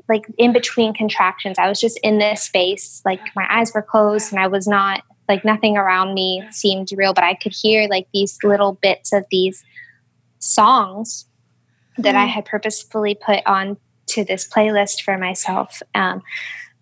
[0.08, 4.32] like in between contractions, I was just in this space, like my eyes were closed,
[4.32, 8.08] and I was not like nothing around me seemed real, but I could hear like
[8.14, 9.64] these little bits of these
[10.40, 11.26] songs
[11.98, 12.30] that I mm.
[12.30, 15.82] had purposefully put on to this playlist for myself.
[15.96, 16.22] Um,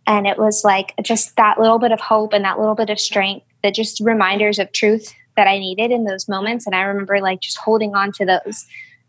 [0.08, 3.00] and it was like just that little bit of hope and that little bit of
[3.00, 6.66] strength that just reminders of truth that I needed in those moments.
[6.66, 8.66] And I remember like just holding on to those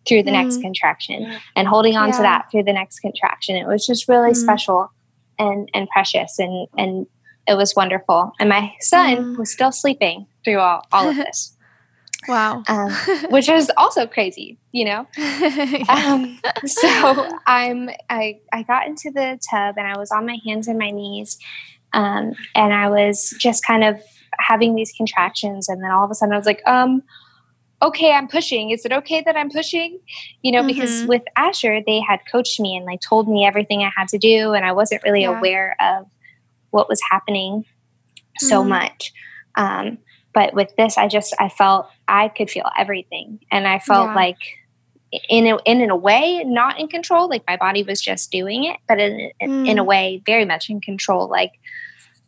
[0.07, 0.45] through the mm.
[0.45, 2.16] next contraction and holding on yeah.
[2.16, 3.57] to that through the next contraction.
[3.57, 4.37] It was just really mm.
[4.37, 4.91] special
[5.39, 7.07] and and precious and and
[7.47, 8.32] it was wonderful.
[8.38, 9.38] And my son mm.
[9.38, 11.57] was still sleeping through all, all of this.
[12.28, 12.62] wow.
[12.68, 12.93] Um,
[13.30, 15.07] which is also crazy, you know?
[15.16, 15.84] yeah.
[15.88, 20.68] um, so I'm, I, I got into the tub and I was on my hands
[20.68, 21.38] and my knees.
[21.93, 24.01] Um, and I was just kind of
[24.38, 25.68] having these contractions.
[25.68, 27.03] And then all of a sudden I was like, um,
[27.82, 28.70] okay, I'm pushing.
[28.70, 29.99] Is it okay that I'm pushing?
[30.43, 30.68] You know, mm-hmm.
[30.68, 34.18] because with Asher, they had coached me and like told me everything I had to
[34.18, 34.53] do.
[34.53, 35.36] And I wasn't really yeah.
[35.36, 36.07] aware of
[36.73, 37.64] what was happening
[38.39, 38.68] so mm.
[38.68, 39.12] much.
[39.55, 39.99] Um,
[40.35, 44.14] but with this, I just I felt I could feel everything, and I felt yeah.
[44.14, 44.39] like
[45.29, 47.29] in a, in a way not in control.
[47.29, 49.68] Like my body was just doing it, but in mm.
[49.68, 49.87] in a mm.
[49.87, 51.29] way very much in control.
[51.29, 51.53] Like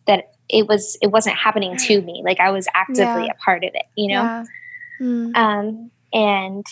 [0.07, 2.23] that it was it wasn't happening to me.
[2.25, 3.33] Like I was actively yeah.
[3.33, 3.87] a part of it.
[3.97, 4.23] You know.
[4.23, 4.45] Yeah.
[5.01, 5.37] Mm.
[5.37, 6.65] Um, and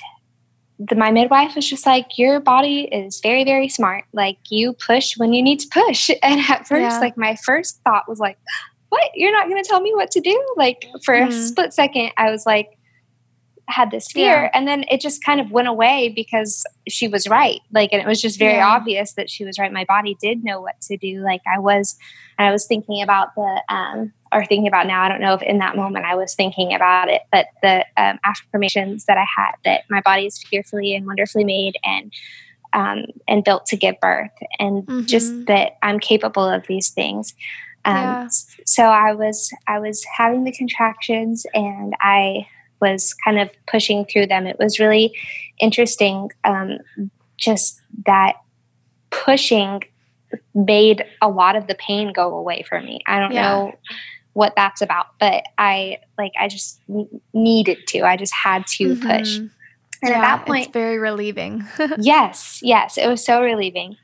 [0.78, 4.04] the, my midwife was just like, Your body is very, very smart.
[4.12, 6.10] Like, you push when you need to push.
[6.22, 6.98] And at first, yeah.
[6.98, 8.38] like, my first thought was like,
[8.88, 9.10] What?
[9.14, 10.54] You're not going to tell me what to do?
[10.56, 11.28] Like, for mm.
[11.28, 12.78] a split second, I was like,
[13.68, 14.44] had this fear.
[14.44, 14.50] Yeah.
[14.54, 17.60] And then it just kind of went away because she was right.
[17.72, 18.66] Like, and it was just very yeah.
[18.66, 19.72] obvious that she was right.
[19.72, 21.22] My body did know what to do.
[21.22, 21.96] Like, I was,
[22.38, 25.02] I was thinking about the, um, or thinking about now.
[25.02, 28.18] I don't know if in that moment I was thinking about it, but the um,
[28.24, 32.12] affirmations that I had that my body is fearfully and wonderfully made and
[32.72, 35.04] um, and built to give birth, and mm-hmm.
[35.04, 37.34] just that I'm capable of these things.
[37.84, 38.28] Um, yeah.
[38.64, 42.46] So I was I was having the contractions, and I
[42.80, 44.46] was kind of pushing through them.
[44.46, 45.14] It was really
[45.60, 46.78] interesting, um,
[47.36, 48.36] just that
[49.10, 49.82] pushing
[50.54, 53.00] made a lot of the pain go away for me.
[53.06, 53.42] I don't yeah.
[53.42, 53.72] know
[54.34, 56.80] what that's about but i like i just
[57.32, 59.08] needed to i just had to mm-hmm.
[59.08, 59.50] push and
[60.02, 61.64] yeah, at that point it's very relieving
[61.98, 63.96] yes yes it was so relieving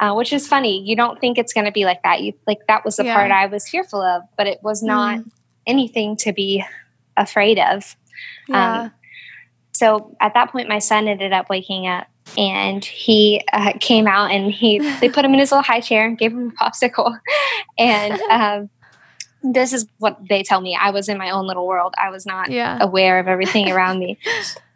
[0.00, 2.58] uh, which is funny you don't think it's going to be like that you like
[2.68, 3.14] that was the yeah.
[3.14, 5.30] part i was fearful of but it was not mm.
[5.66, 6.64] anything to be
[7.16, 7.96] afraid of
[8.48, 8.82] yeah.
[8.82, 8.92] Um,
[9.72, 12.06] so at that point my son ended up waking up
[12.36, 16.06] and he uh, came out and he they put him in his little high chair
[16.06, 17.18] and gave him a popsicle
[17.78, 18.70] and um,
[19.42, 20.76] this is what they tell me.
[20.80, 21.94] I was in my own little world.
[22.00, 22.78] I was not yeah.
[22.80, 24.18] aware of everything around me.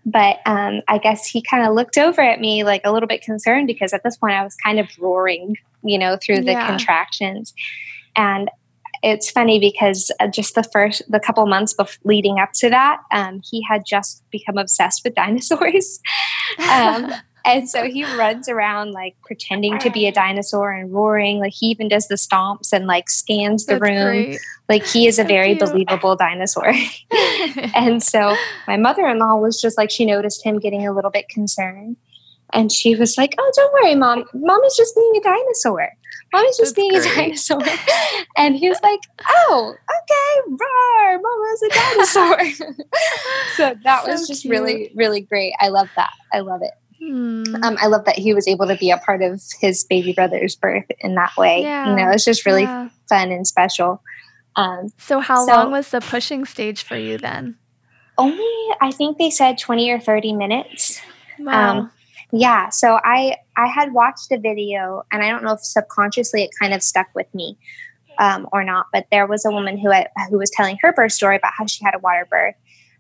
[0.09, 3.23] But um, I guess he kind of looked over at me like a little bit
[3.23, 6.65] concerned because at this point I was kind of roaring, you know, through the yeah.
[6.65, 7.53] contractions.
[8.15, 8.49] And
[9.03, 13.01] it's funny because uh, just the first, the couple months bef- leading up to that,
[13.11, 15.99] um, he had just become obsessed with dinosaurs.
[16.71, 17.13] um,
[17.47, 21.39] and so he runs around like pretending to be a dinosaur and roaring.
[21.39, 24.25] Like he even does the stomps and like scans the That's room.
[24.25, 24.41] Great.
[24.69, 25.61] Like he is so a very cute.
[25.71, 26.73] believable dinosaur.
[27.75, 28.37] and so
[28.67, 31.97] my mother in law was just like, she noticed him getting a little bit concerned.
[32.53, 34.25] And she was like, Oh, don't worry, mom.
[34.35, 35.89] Mommy's just being a dinosaur.
[36.33, 37.13] Mommy's just That's being great.
[37.13, 37.63] a dinosaur.
[38.37, 42.77] and he was like, Oh, okay, roar, mama's a dinosaur.
[43.57, 44.53] so that so was just cute.
[44.53, 45.53] really, really great.
[45.61, 46.11] I love that.
[46.33, 46.73] I love it.
[46.99, 47.43] Hmm.
[47.63, 50.57] Um, I love that he was able to be a part of his baby brother's
[50.57, 51.63] birth in that way.
[51.63, 51.91] Yeah.
[51.91, 52.89] You know, it's just really yeah.
[53.09, 54.03] fun and special.
[54.57, 57.57] Um, so, how so long was the pushing stage for you then?
[58.17, 61.01] Only, I think they said 20 or 30 minutes.
[61.39, 61.79] Wow.
[61.79, 61.91] Um,
[62.33, 62.71] yeah.
[62.71, 66.73] So, I, I had watched a video, and I don't know if subconsciously it kind
[66.73, 67.59] of stuck with me
[68.19, 71.13] um, or not, but there was a woman who, had, who was telling her birth
[71.13, 72.55] story about how she had a water birth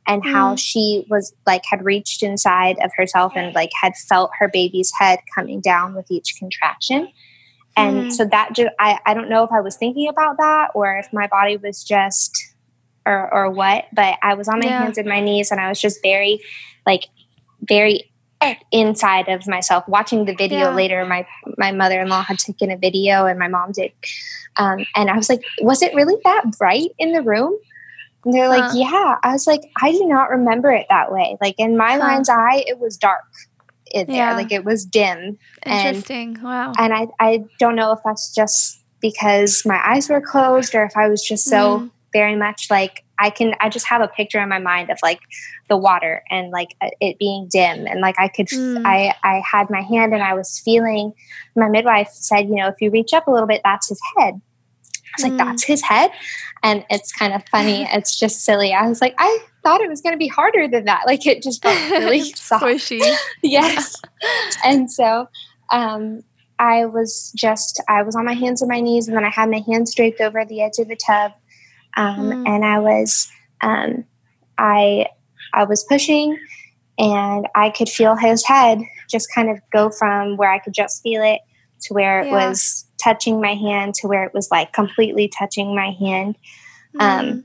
[0.07, 0.59] and how mm.
[0.59, 5.19] she was like had reached inside of herself and like had felt her baby's head
[5.35, 7.09] coming down with each contraction
[7.77, 8.13] and mm.
[8.13, 11.13] so that just I, I don't know if i was thinking about that or if
[11.13, 12.55] my body was just
[13.05, 14.83] or or what but i was on my yeah.
[14.83, 16.41] hands and my knees and i was just very
[16.87, 17.07] like
[17.63, 18.11] very
[18.71, 20.75] inside of myself watching the video yeah.
[20.75, 21.27] later my
[21.57, 23.91] my mother-in-law had taken a video and my mom did
[24.59, 27.57] um, and i was like was it really that bright in the room
[28.27, 28.73] and they're like huh.
[28.75, 31.99] yeah i was like i do not remember it that way like in my huh.
[31.99, 33.25] mind's eye it was dark
[33.93, 38.01] in there like it was dim interesting and, wow and i i don't know if
[38.05, 41.91] that's just because my eyes were closed or if i was just so mm.
[42.13, 45.21] very much like I can I just have a picture in my mind of like
[45.69, 48.83] the water and like uh, it being dim and like I could mm.
[48.85, 51.13] I I had my hand and I was feeling
[51.55, 54.35] my midwife said, you know, if you reach up a little bit that's his head.
[54.35, 55.29] I was mm.
[55.31, 56.11] like that's his head
[56.67, 57.83] and it's kind of funny.
[57.91, 58.75] it's just silly.
[58.75, 61.05] I was like I thought it was going to be harder than that.
[61.07, 62.65] Like it just felt really soft.
[62.65, 63.17] Squishy.
[63.43, 64.01] yes.
[64.65, 65.29] and so
[65.71, 66.23] um
[66.59, 69.51] I was just I was on my hands and my knees and then I had
[69.51, 71.33] my hands draped over the edge of the tub
[71.97, 72.49] um, mm.
[72.49, 73.31] and I was
[73.63, 74.05] um,
[74.59, 75.07] I
[75.53, 76.39] I was pushing,
[76.99, 81.03] and I could feel his head just kind of go from where I could just
[81.03, 81.41] feel it
[81.83, 82.49] to where it yeah.
[82.49, 86.37] was touching my hand to where it was like completely touching my hand,
[86.99, 87.45] um,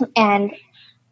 [0.00, 0.10] mm.
[0.16, 0.54] and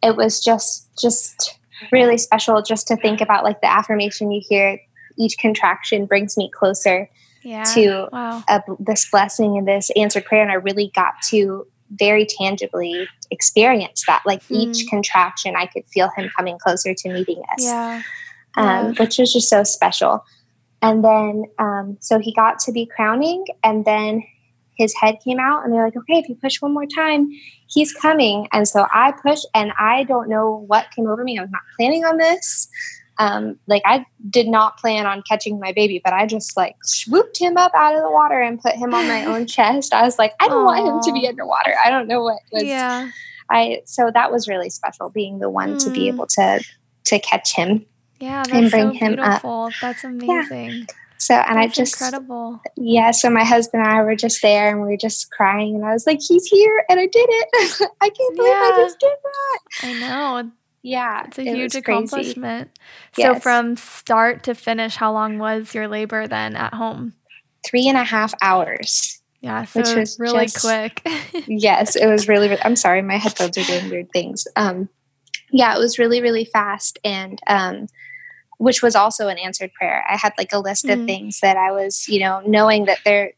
[0.01, 1.59] it was just just
[1.91, 4.79] really special just to think about like the affirmation you hear
[5.17, 7.09] each contraction brings me closer
[7.43, 7.63] yeah.
[7.63, 8.43] to wow.
[8.47, 11.67] a, this blessing and this answered prayer and i really got to
[11.97, 14.23] very tangibly experience that.
[14.25, 14.57] Like mm.
[14.57, 18.01] each contraction, I could feel him coming closer to meeting us, yeah.
[18.55, 18.91] Um, yeah.
[18.99, 20.25] which was just so special.
[20.83, 24.23] And then, um, so he got to be crowning, and then
[24.75, 27.29] his head came out, and they're like, okay, if you push one more time,
[27.67, 28.47] he's coming.
[28.51, 31.39] And so I pushed, and I don't know what came over me.
[31.39, 32.69] I was not planning on this
[33.19, 37.39] um, like I did not plan on catching my baby, but I just like swooped
[37.39, 39.93] him up out of the water and put him on my own chest.
[39.93, 40.65] I was like, I don't Aww.
[40.65, 41.75] want him to be underwater.
[41.83, 42.63] I don't know what was.
[42.63, 43.09] Yeah.
[43.49, 45.83] I so that was really special being the one mm.
[45.83, 46.13] to be mm.
[46.13, 46.63] able to
[47.05, 47.85] to catch him.
[48.23, 49.65] Yeah, and bring so him beautiful.
[49.65, 49.73] up.
[49.81, 50.69] That's amazing.
[50.69, 50.85] Yeah.
[51.17, 52.61] So and that's I just incredible.
[52.77, 53.11] Yeah.
[53.11, 55.91] So my husband and I were just there and we were just crying and I
[55.91, 57.89] was like, he's here and I did it.
[58.01, 58.71] I can't believe yeah.
[58.73, 59.59] I just did that.
[59.83, 60.51] I know
[60.83, 62.77] yeah, it's a it huge accomplishment.
[63.17, 63.35] Yes.
[63.35, 67.13] So, from start to finish, how long was your labor then at home?
[67.65, 69.21] Three and a half hours.
[69.39, 71.01] Yeah, so which was really just, quick.
[71.47, 72.61] yes, it was really, really.
[72.63, 74.45] I'm sorry, my headphones are doing weird things.
[74.57, 74.89] Um,
[75.51, 77.87] yeah, it was really, really fast, and um,
[78.63, 80.05] which was also an answered prayer.
[80.09, 80.93] I had like a list mm.
[80.93, 83.33] of things that I was, you know, knowing that they're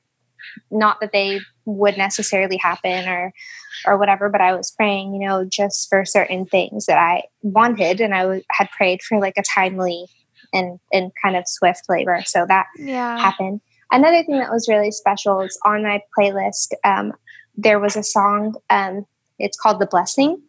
[0.69, 3.34] not that they would necessarily happen or
[3.88, 7.99] or whatever but i was praying you know just for certain things that i wanted
[7.99, 10.05] and I w- had prayed for like a timely
[10.53, 13.17] and and kind of swift labor so that yeah.
[13.17, 13.59] happened
[13.91, 17.11] another thing that was really special is on my playlist um,
[17.57, 19.07] there was a song um,
[19.39, 20.39] it's called the blessing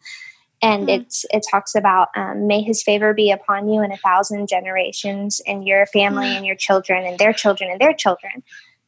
[0.61, 1.01] and mm-hmm.
[1.01, 5.41] it's it talks about um, may his favor be upon you in a thousand generations
[5.45, 6.37] and your family mm-hmm.
[6.37, 8.43] and your children and their children and their children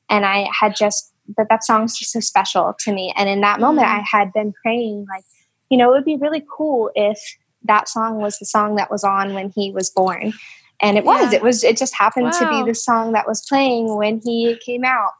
[0.10, 3.14] and i had just that that song's just so special to me.
[3.16, 3.98] And in that moment, mm.
[3.98, 5.24] I had been praying, like,
[5.70, 7.20] you know, it would be really cool if
[7.64, 10.34] that song was the song that was on when he was born.
[10.82, 11.24] And it yeah.
[11.24, 11.34] was.
[11.34, 11.64] It was.
[11.64, 12.40] It just happened wow.
[12.40, 15.12] to be the song that was playing when he came out.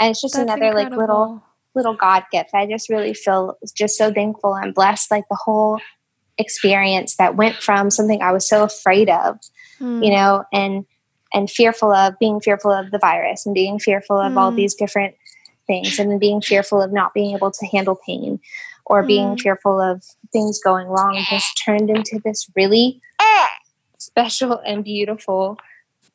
[0.00, 0.96] And it's just That's another incredible.
[0.96, 1.44] like little
[1.74, 2.50] little God gift.
[2.54, 5.10] I just really feel just so thankful and blessed.
[5.10, 5.80] Like the whole
[6.38, 9.38] experience that went from something I was so afraid of,
[9.80, 10.04] mm.
[10.04, 10.84] you know, and
[11.32, 14.36] and fearful of being fearful of the virus and being fearful of mm.
[14.36, 15.16] all these different
[15.66, 18.38] things and being fearful of not being able to handle pain
[18.86, 19.40] or being mm.
[19.40, 23.00] fearful of things going wrong just turned into this really
[23.98, 25.58] special and beautiful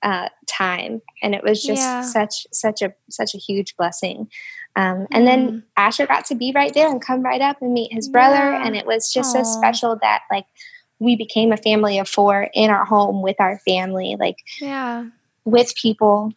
[0.03, 2.01] uh, time and it was just yeah.
[2.01, 4.29] such such a such a huge blessing
[4.75, 5.25] um, and mm.
[5.25, 8.51] then asher got to be right there and come right up and meet his brother
[8.51, 8.65] yeah.
[8.65, 9.43] and it was just Aww.
[9.43, 10.45] so special that like
[10.99, 15.05] we became a family of four in our home with our family like yeah
[15.45, 16.33] with people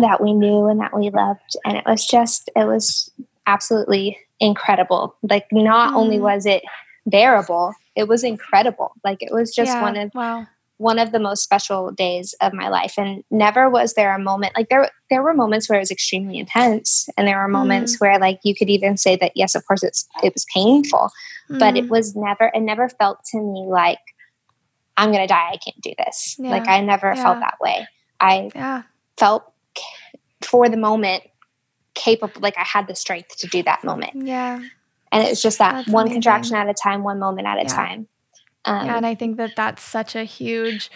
[0.00, 1.56] that we knew and that we loved.
[1.64, 3.10] And it was just, it was
[3.46, 5.16] absolutely incredible.
[5.22, 5.96] Like, not mm.
[5.96, 6.62] only was it
[7.06, 8.92] bearable, it was incredible.
[9.04, 10.46] Like, it was just yeah, one of, wow.
[10.78, 12.94] One of the most special days of my life.
[12.96, 16.38] And never was there a moment, like, there, there were moments where it was extremely
[16.38, 17.08] intense.
[17.16, 18.00] And there were moments mm.
[18.00, 21.10] where, like, you could even say that, yes, of course, it's, it was painful,
[21.50, 21.58] mm.
[21.58, 21.90] but it mm.
[21.90, 23.98] was never, it never felt to me like,
[24.96, 25.50] I'm going to die.
[25.52, 26.36] I can't do this.
[26.38, 26.50] Yeah.
[26.50, 27.22] Like, I never yeah.
[27.22, 27.86] felt that way.
[28.20, 28.82] I yeah.
[29.16, 29.52] felt
[30.42, 31.24] for the moment
[31.94, 34.60] capable like i had the strength to do that moment yeah
[35.10, 36.22] and it was just that that's one amazing.
[36.22, 38.06] contraction at a time one moment at a time
[38.64, 40.90] um, and i think that that's such a huge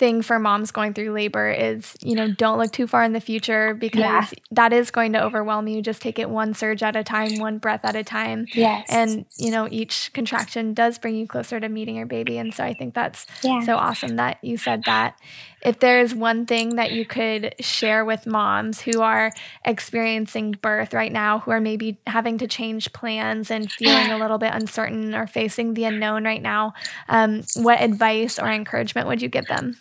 [0.00, 3.20] thing for moms going through labor is you know don't look too far in the
[3.20, 4.26] future because yeah.
[4.50, 5.82] that is going to overwhelm you.
[5.82, 8.46] Just take it one surge at a time one breath at a time.
[8.54, 8.86] Yes.
[8.88, 12.38] And you know each contraction does bring you closer to meeting your baby.
[12.38, 13.60] And so i think that's yeah.
[13.60, 15.20] so awesome that you said that
[15.62, 19.32] if there's one thing that you could share with moms who are
[19.64, 24.38] experiencing birth right now, who are maybe having to change plans and feeling a little
[24.38, 26.72] bit uncertain or facing the unknown right now,
[27.08, 29.76] um, what advice or encouragement would you give them?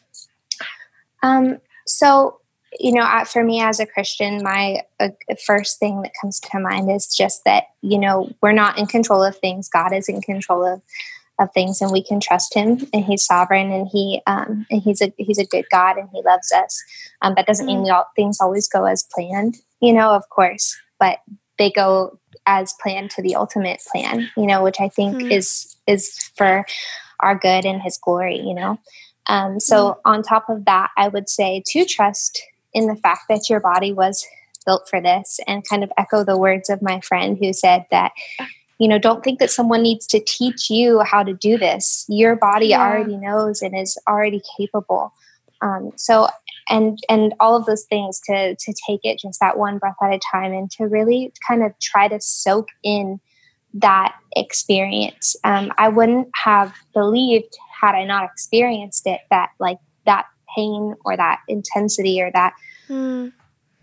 [1.24, 2.40] Um, so,
[2.80, 5.10] you know, for me as a Christian, my uh,
[5.46, 9.24] first thing that comes to mind is just that, you know, we're not in control
[9.24, 9.70] of things.
[9.70, 10.82] God is in control of
[11.40, 15.02] of things and we can trust him and he's sovereign and he um, and he's
[15.02, 16.84] a he's a good god and he loves us
[17.22, 17.84] um, that doesn't mean mm.
[17.86, 21.20] we all things always go as planned you know of course but
[21.58, 25.32] they go as planned to the ultimate plan you know which i think mm.
[25.32, 26.66] is is for
[27.22, 28.78] our good and his glory you know
[29.28, 29.98] um, so mm.
[30.06, 32.42] on top of that i would say to trust
[32.74, 34.26] in the fact that your body was
[34.66, 38.12] built for this and kind of echo the words of my friend who said that
[38.80, 42.36] you know don't think that someone needs to teach you how to do this your
[42.36, 42.82] body yeah.
[42.82, 45.14] already knows and is already capable
[45.62, 46.28] um, so
[46.70, 50.14] and and all of those things to to take it just that one breath at
[50.14, 53.20] a time and to really kind of try to soak in
[53.74, 60.26] that experience um, i wouldn't have believed had i not experienced it that like that
[60.56, 62.54] pain or that intensity or that
[62.88, 63.32] mm.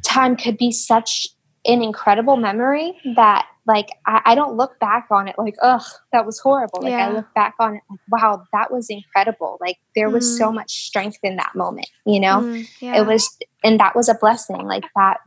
[0.05, 1.28] time could be such
[1.64, 6.25] an incredible memory that like I, I, don't look back on it like ugh that
[6.25, 7.09] was horrible like yeah.
[7.09, 10.39] i look back on it like wow that was incredible like there was mm.
[10.39, 13.01] so much strength in that moment you know mm, yeah.
[13.01, 15.19] it was and that was a blessing like that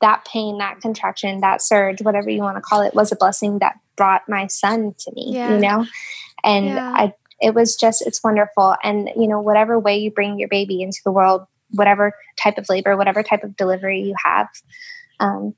[0.00, 3.58] that pain that contraction that surge whatever you want to call it was a blessing
[3.58, 5.54] that brought my son to me yeah.
[5.54, 5.86] you know
[6.44, 10.48] and i it was just it's wonderful and you know whatever way you bring your
[10.48, 14.48] baby into the world whatever type of labor whatever type of delivery you have
[15.18, 15.54] um,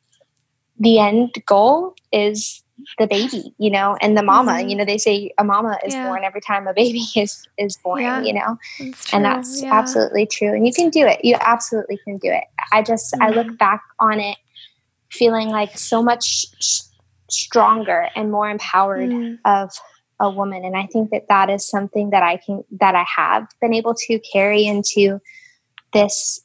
[0.79, 2.63] the end goal is
[2.99, 4.53] the baby, you know, and the mama.
[4.53, 4.69] Mm-hmm.
[4.69, 6.07] You know, they say a mama is yeah.
[6.07, 8.03] born every time a baby is is born.
[8.03, 8.23] Yeah.
[8.23, 9.73] You know, that's and that's yeah.
[9.73, 10.53] absolutely true.
[10.55, 11.25] And you can do it.
[11.25, 12.45] You absolutely can do it.
[12.73, 13.23] I just mm-hmm.
[13.23, 13.57] I look mm-hmm.
[13.57, 14.39] back on it
[15.11, 16.47] feeling like so much
[17.31, 19.35] stronger and more empowered mm-hmm.
[19.45, 19.71] of
[20.21, 23.47] a woman and i think that that is something that i can that i have
[23.61, 25.21] been able to carry into
[25.93, 26.41] this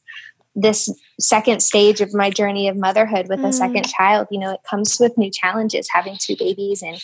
[0.56, 0.90] this
[1.24, 3.48] second stage of my journey of motherhood with mm.
[3.48, 6.98] a second child you know it comes with new challenges having two babies and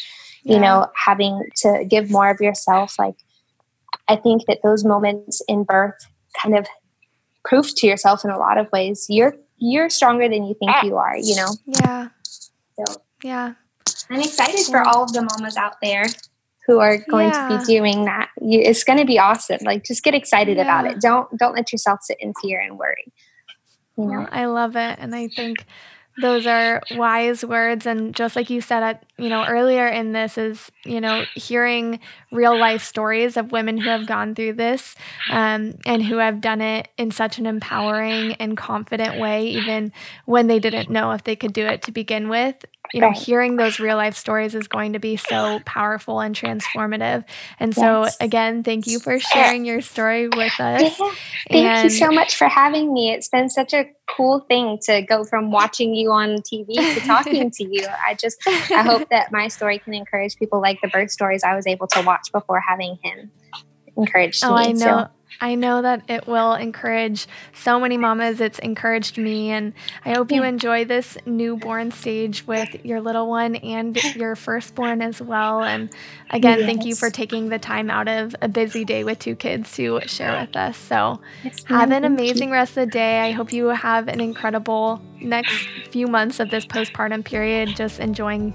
[0.44, 0.60] you yeah.
[0.60, 2.96] know having to give more of yourself.
[2.98, 3.16] Like
[4.08, 5.96] i think that those moments in birth
[6.42, 6.68] kind of
[7.44, 9.06] proof to yourself in a lot of ways.
[9.10, 11.50] You're you're stronger than you think you are you know?
[11.66, 12.08] Yeah.
[12.78, 13.54] So yeah.
[14.10, 16.06] I'm excited for all of the mamas out there
[16.66, 17.50] who are going yeah.
[17.50, 18.30] to be doing that.
[18.38, 19.60] It's going to be awesome.
[19.64, 20.64] Like just get excited yeah.
[20.64, 21.02] about it.
[21.02, 23.12] Don't don't let yourself sit in fear and worry
[24.02, 25.66] you know i love it and i think
[26.18, 30.38] those are wise words and just like you said at you know earlier in this
[30.38, 32.00] is you know hearing
[32.32, 34.96] real life stories of women who have gone through this
[35.30, 39.92] um, and who have done it in such an empowering and confident way even
[40.26, 43.56] when they didn't know if they could do it to begin with you know, hearing
[43.56, 47.24] those real life stories is going to be so powerful and transformative.
[47.60, 48.18] And so, yes.
[48.20, 50.82] again, thank you for sharing your story with us.
[50.82, 51.12] Yeah.
[51.50, 53.12] Thank and you so much for having me.
[53.12, 57.52] It's been such a cool thing to go from watching you on TV to talking
[57.52, 57.86] to you.
[58.06, 61.56] I just, I hope that my story can encourage people like the birth stories I
[61.56, 63.32] was able to watch before having him
[63.98, 64.62] encouraged oh, me.
[64.62, 64.78] I know.
[64.78, 65.08] So.
[65.42, 68.42] I know that it will encourage so many mamas.
[68.42, 69.52] It's encouraged me.
[69.52, 69.74] And
[70.04, 75.22] I hope you enjoy this newborn stage with your little one and your firstborn as
[75.22, 75.64] well.
[75.64, 75.90] And
[76.30, 76.68] again, yes.
[76.68, 80.02] thank you for taking the time out of a busy day with two kids to
[80.08, 80.78] share with us.
[80.78, 83.22] So yes, have an amazing rest of the day.
[83.22, 88.54] I hope you have an incredible next few months of this postpartum period, just enjoying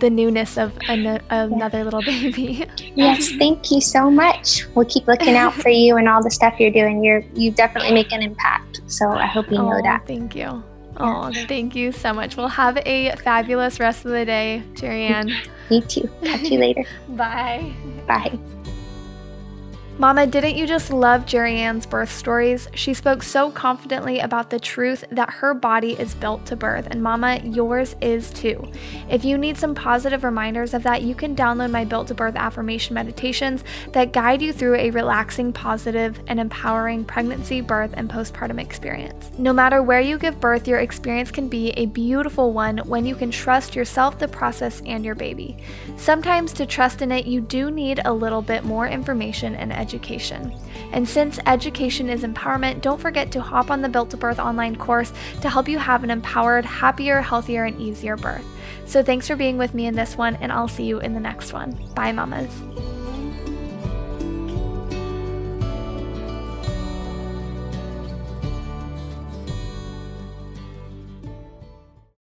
[0.00, 2.66] the newness of an- another little baby.
[2.94, 4.66] yes, thank you so much.
[4.74, 7.04] We'll keep looking out for you and all the stuff you're doing.
[7.04, 8.80] You're you definitely make an impact.
[8.86, 10.06] So I hope you know oh, that.
[10.06, 10.62] Thank you.
[10.96, 12.36] Oh, thank you so much.
[12.36, 15.08] We'll have a fabulous rest of the day, Jerry
[15.70, 16.10] You too.
[16.22, 16.84] Talk to you later.
[17.08, 17.72] Bye.
[18.06, 18.38] Bye.
[20.00, 22.68] Mama, didn't you just love Jerry Ann's birth stories?
[22.74, 27.02] She spoke so confidently about the truth that her body is built to birth, and
[27.02, 28.66] Mama, yours is too.
[29.10, 32.34] If you need some positive reminders of that, you can download my Built to Birth
[32.34, 38.58] affirmation meditations that guide you through a relaxing, positive, and empowering pregnancy, birth, and postpartum
[38.58, 39.30] experience.
[39.36, 43.14] No matter where you give birth, your experience can be a beautiful one when you
[43.14, 45.58] can trust yourself, the process, and your baby.
[45.98, 49.89] Sometimes to trust in it, you do need a little bit more information and education
[49.90, 50.52] education.
[50.92, 54.76] And since education is empowerment, don't forget to hop on the Built to Birth online
[54.76, 55.12] course
[55.42, 58.44] to help you have an empowered, happier, healthier, and easier birth.
[58.86, 61.20] So thanks for being with me in this one, and I'll see you in the
[61.20, 61.72] next one.
[61.94, 62.50] Bye, mamas.